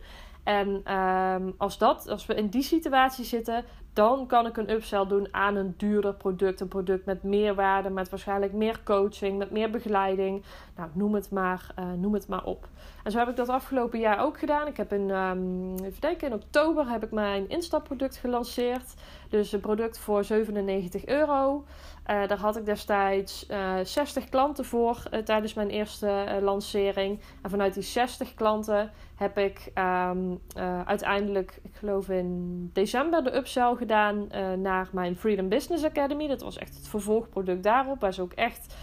En 0.44 0.94
um, 0.94 1.54
als, 1.58 1.78
dat, 1.78 2.08
als 2.08 2.26
we 2.26 2.34
in 2.34 2.48
die 2.48 2.62
situatie 2.62 3.24
zitten, 3.24 3.64
dan 3.92 4.26
kan 4.26 4.46
ik 4.46 4.56
een 4.56 4.70
upsell 4.70 5.06
doen 5.06 5.28
aan 5.30 5.56
een 5.56 5.74
duurder 5.76 6.14
product. 6.14 6.60
Een 6.60 6.68
product 6.68 7.04
met 7.04 7.22
meer 7.22 7.54
waarde, 7.54 7.90
met 7.90 8.08
waarschijnlijk 8.08 8.52
meer 8.52 8.80
coaching, 8.84 9.38
met 9.38 9.50
meer 9.50 9.70
begeleiding. 9.70 10.44
Nou, 10.78 10.90
noem 10.92 11.14
het 11.14 11.30
maar, 11.30 11.66
uh, 11.78 11.92
noem 11.92 12.14
het 12.14 12.28
maar 12.28 12.44
op. 12.44 12.68
En 13.04 13.10
zo 13.10 13.18
heb 13.18 13.28
ik 13.28 13.36
dat 13.36 13.48
afgelopen 13.48 13.98
jaar 13.98 14.20
ook 14.20 14.38
gedaan. 14.38 14.66
Ik 14.66 14.76
heb 14.76 14.92
in, 14.92 15.10
um, 15.10 15.74
even 15.84 16.20
in 16.20 16.32
oktober 16.32 16.88
heb 16.88 17.04
ik 17.04 17.10
mijn 17.10 17.48
instapproduct 17.48 18.16
gelanceerd. 18.16 18.94
Dus 19.28 19.52
een 19.52 19.60
product 19.60 19.98
voor 19.98 20.24
97 20.24 21.06
euro. 21.06 21.64
Uh, 22.10 22.26
daar 22.26 22.38
had 22.38 22.56
ik 22.56 22.64
destijds 22.64 23.46
uh, 23.50 23.80
eh, 23.80 23.86
60 23.86 24.28
klanten 24.28 24.64
voor 24.64 25.02
tijdens 25.24 25.54
mijn 25.54 25.70
eerste 25.70 26.38
lancering. 26.42 27.20
En 27.42 27.50
vanuit 27.50 27.74
die 27.74 27.82
60 27.82 28.34
klanten 28.34 28.90
heb 29.14 29.38
ik 29.38 29.72
um, 29.74 30.40
uiteindelijk, 30.84 31.58
ik 31.62 31.74
geloof 31.74 32.08
in 32.08 32.70
december, 32.72 33.24
de 33.24 33.36
upsell 33.36 33.74
gedaan 33.74 34.28
naar 34.62 34.88
mijn 34.92 35.16
Freedom 35.16 35.48
Business 35.48 35.84
Academy. 35.84 36.26
Dat 36.26 36.40
was 36.40 36.58
echt 36.58 36.74
het 36.74 36.88
vervolgproduct 36.88 37.62
daarop, 37.62 38.00
waar 38.00 38.14
ze 38.14 38.22
ook 38.22 38.32
echt 38.32 38.74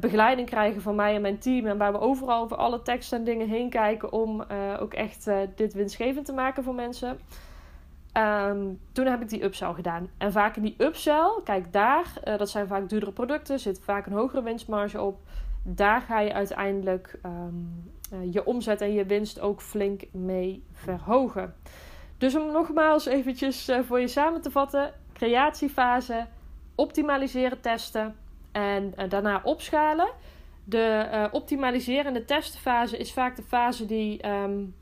begeleiding 0.00 0.48
krijgen 0.48 0.82
van 0.82 0.94
mij 0.94 1.14
en 1.14 1.20
mijn 1.20 1.38
team. 1.38 1.66
En 1.66 1.78
waar 1.78 1.92
we 1.92 2.00
overal 2.00 2.42
over 2.42 2.56
alle 2.56 2.82
teksten 2.82 3.18
en 3.18 3.24
dingen 3.24 3.48
heen 3.48 3.70
kijken 3.70 4.12
om 4.12 4.44
ook 4.78 4.94
echt 4.94 5.30
dit 5.54 5.72
winstgevend 5.72 6.26
te 6.26 6.32
maken 6.32 6.64
voor 6.64 6.74
mensen. 6.74 7.18
Um, 8.16 8.80
toen 8.92 9.06
heb 9.06 9.20
ik 9.20 9.28
die 9.28 9.44
upsell 9.44 9.72
gedaan. 9.72 10.10
En 10.18 10.32
vaak 10.32 10.56
in 10.56 10.62
die 10.62 10.74
upsell, 10.78 11.40
kijk 11.44 11.72
daar, 11.72 12.12
dat 12.36 12.50
zijn 12.50 12.66
vaak 12.66 12.88
duurdere 12.88 13.12
producten, 13.12 13.58
zit 13.58 13.80
vaak 13.80 14.06
een 14.06 14.12
hogere 14.12 14.42
winstmarge 14.42 15.00
op. 15.00 15.18
Daar 15.62 16.00
ga 16.00 16.20
je 16.20 16.32
uiteindelijk 16.32 17.20
uh, 17.26 18.32
je 18.32 18.46
omzet 18.46 18.80
en 18.80 18.92
je 18.92 19.04
winst 19.04 19.40
ook 19.40 19.62
flink 19.62 20.02
mee 20.12 20.64
verhogen. 20.72 21.54
Dus 22.18 22.36
om 22.36 22.52
nogmaals 22.52 23.06
eventjes 23.06 23.70
voor 23.86 24.00
je 24.00 24.08
samen 24.08 24.40
te 24.40 24.50
vatten: 24.50 24.92
creatiefase, 25.12 26.26
optimaliseren, 26.74 27.60
testen 27.60 28.16
en 28.52 28.94
daarna 29.08 29.40
opschalen. 29.44 30.08
De 30.64 31.28
optimaliserende 31.32 32.24
testfase 32.24 32.96
is 32.96 33.12
vaak 33.12 33.36
de 33.36 33.42
fase 33.42 33.86
die 33.86 34.28
um, 34.28 34.74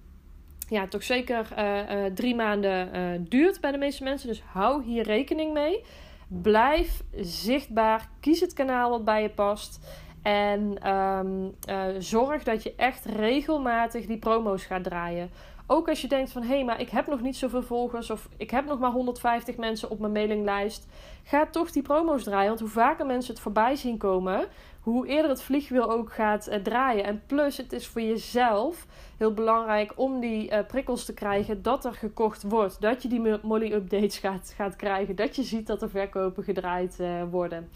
ja, 0.69 0.87
toch 0.87 1.03
zeker 1.03 1.47
uh, 1.59 1.91
uh, 1.91 2.13
drie 2.15 2.35
maanden 2.35 2.97
uh, 2.97 3.21
duurt 3.29 3.61
bij 3.61 3.71
de 3.71 3.79
meeste 3.79 4.03
mensen. 4.03 4.29
Dus 4.29 4.43
hou 4.53 4.85
hier 4.85 5.03
rekening 5.03 5.53
mee. 5.53 5.85
Blijf 6.29 7.03
zichtbaar. 7.21 8.09
Kies 8.21 8.41
het 8.41 8.53
kanaal 8.53 8.91
wat 8.91 9.05
bij 9.05 9.23
je 9.23 9.29
past. 9.29 9.81
En 10.29 10.91
um, 10.93 11.55
zorg 11.99 12.43
dat 12.43 12.63
je 12.63 12.75
echt 12.77 13.05
regelmatig 13.05 14.07
die 14.07 14.19
promo's 14.19 14.65
gaat 14.65 14.85
draaien. 14.85 15.31
Ook 15.67 15.89
als 15.89 16.01
je 16.01 16.09
denkt 16.09 16.33
van 16.33 16.43
hé, 16.43 16.55
hey, 16.55 16.65
maar 16.65 16.81
ik 16.81 16.89
heb 16.89 17.07
nog 17.07 17.21
niet 17.21 17.37
zoveel 17.37 17.63
volgers 17.63 18.11
of 18.11 18.29
ik 18.37 18.51
heb 18.51 18.67
nog 18.67 18.79
maar 18.79 18.91
150 18.91 19.57
mensen 19.57 19.91
op 19.91 19.99
mijn 19.99 20.13
mailinglijst. 20.13 20.87
Ga 21.23 21.47
toch 21.47 21.71
die 21.71 21.83
promo's 21.83 22.23
draaien. 22.23 22.49
Want 22.49 22.61
hoe 22.61 22.69
vaker 22.69 23.07
mensen 23.07 23.33
het 23.33 23.43
voorbij 23.43 23.77
zien 23.77 23.99
komen, 23.99 24.47
hoe 24.81 25.07
eerder 25.07 25.31
het 25.31 25.43
vliegwiel 25.43 25.91
ook 25.91 26.13
gaat 26.13 26.49
uh, 26.49 26.55
draaien. 26.55 27.05
En 27.05 27.23
plus, 27.27 27.57
het 27.57 27.73
is 27.73 27.87
voor 27.87 28.03
jezelf 28.03 28.87
heel 29.17 29.35
belangrijk 29.35 29.93
om 29.97 30.21
die 30.21 30.51
uh, 30.51 30.59
prikkels 30.67 31.05
te 31.05 31.15
krijgen 31.15 31.63
dat 31.63 31.85
er 31.85 31.95
gekocht 31.95 32.43
wordt. 32.43 32.81
Dat 32.81 33.03
je 33.03 33.09
die 33.09 33.39
Molly-updates 33.43 34.19
gaat, 34.19 34.55
gaat 34.57 34.77
krijgen. 34.77 35.17
Dat 35.17 35.37
je 35.37 35.43
ziet 35.43 35.67
dat 35.67 35.83
er 35.83 35.91
verkopen 35.91 36.45
gedraaid 36.45 36.99
worden. 37.31 37.69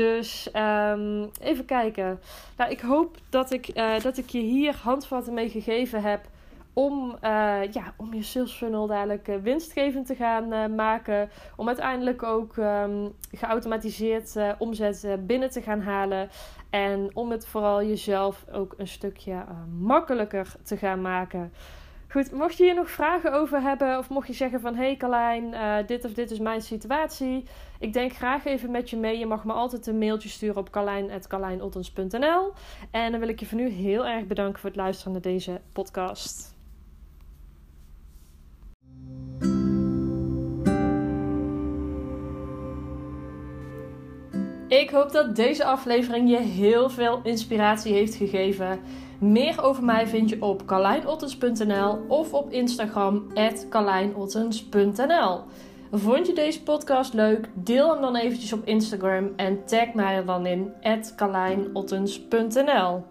Dus 0.00 0.48
um, 0.56 1.30
even 1.40 1.64
kijken. 1.64 2.20
Nou, 2.56 2.70
ik 2.70 2.80
hoop 2.80 3.16
dat 3.30 3.52
ik, 3.52 3.74
dat 4.02 4.18
ik 4.18 4.28
je 4.28 4.38
hier 4.38 4.74
handvatten 4.82 5.34
mee 5.34 5.48
gegeven 5.48 6.02
heb 6.02 6.20
om, 6.72 7.10
uh, 7.10 7.72
ja, 7.72 7.94
om 7.96 8.14
je 8.14 8.22
sales 8.22 8.52
funnel 8.52 8.86
dadelijk 8.86 9.28
uh, 9.28 9.36
winstgevend 9.42 10.06
te 10.06 10.14
gaan 10.14 10.74
maken. 10.74 11.30
Om 11.56 11.66
uiteindelijk 11.66 12.22
ook 12.22 12.56
um, 12.56 13.14
geautomatiseerd 13.32 14.36
omzet 14.58 15.26
binnen 15.26 15.50
te 15.50 15.62
gaan 15.62 15.80
halen. 15.80 16.28
En 16.70 17.10
om 17.12 17.30
het 17.30 17.46
vooral 17.46 17.82
jezelf 17.82 18.44
ook 18.52 18.74
een 18.76 18.88
stukje 18.88 19.44
makkelijker 19.78 20.54
te 20.62 20.76
gaan 20.76 21.00
maken. 21.00 21.52
Goed, 22.10 22.32
mocht 22.32 22.56
je 22.56 22.64
hier 22.64 22.74
nog 22.74 22.90
vragen 22.90 23.32
over 23.32 23.60
hebben, 23.60 23.98
of 23.98 24.08
mocht 24.08 24.26
je 24.26 24.32
zeggen 24.32 24.60
van 24.60 24.74
hé 24.74 24.84
hey 24.84 24.96
Carlijn, 24.96 25.44
uh, 25.52 25.76
dit 25.86 26.04
of 26.04 26.12
dit 26.12 26.30
is 26.30 26.38
mijn 26.38 26.62
situatie. 26.62 27.44
Ik 27.78 27.92
denk 27.92 28.12
graag 28.12 28.44
even 28.44 28.70
met 28.70 28.90
je 28.90 28.96
mee. 28.96 29.18
Je 29.18 29.26
mag 29.26 29.44
me 29.44 29.52
altijd 29.52 29.86
een 29.86 29.98
mailtje 29.98 30.28
sturen 30.28 30.56
op 30.56 30.70
carlijn.carlijnottens.nl. 30.70 32.52
En 32.90 33.10
dan 33.10 33.20
wil 33.20 33.28
ik 33.28 33.40
je 33.40 33.46
voor 33.46 33.58
nu 33.58 33.68
heel 33.68 34.06
erg 34.06 34.26
bedanken 34.26 34.60
voor 34.60 34.70
het 34.70 34.78
luisteren 34.78 35.12
naar 35.12 35.22
deze 35.22 35.60
podcast. 35.72 36.54
Ik 44.68 44.90
hoop 44.90 45.12
dat 45.12 45.36
deze 45.36 45.64
aflevering 45.64 46.30
je 46.30 46.38
heel 46.38 46.90
veel 46.90 47.20
inspiratie 47.22 47.92
heeft 47.92 48.14
gegeven. 48.14 48.80
Meer 49.20 49.62
over 49.62 49.84
mij 49.84 50.06
vind 50.06 50.28
je 50.28 50.42
op 50.42 50.66
carlijnottens.nl 50.66 51.98
of 52.08 52.32
op 52.32 52.50
Instagram 52.50 53.26
carlijnottens.nl. 53.68 55.40
Vond 55.92 56.26
je 56.26 56.32
deze 56.32 56.62
podcast 56.62 57.14
leuk? 57.14 57.48
Deel 57.54 57.92
hem 57.92 58.00
dan 58.00 58.16
eventjes 58.16 58.52
op 58.52 58.64
Instagram 58.64 59.32
en 59.36 59.64
tag 59.64 59.94
mij 59.94 60.14
er 60.14 60.26
dan 60.26 60.46
in 60.46 60.72
carlijnottens.nl. 61.16 63.02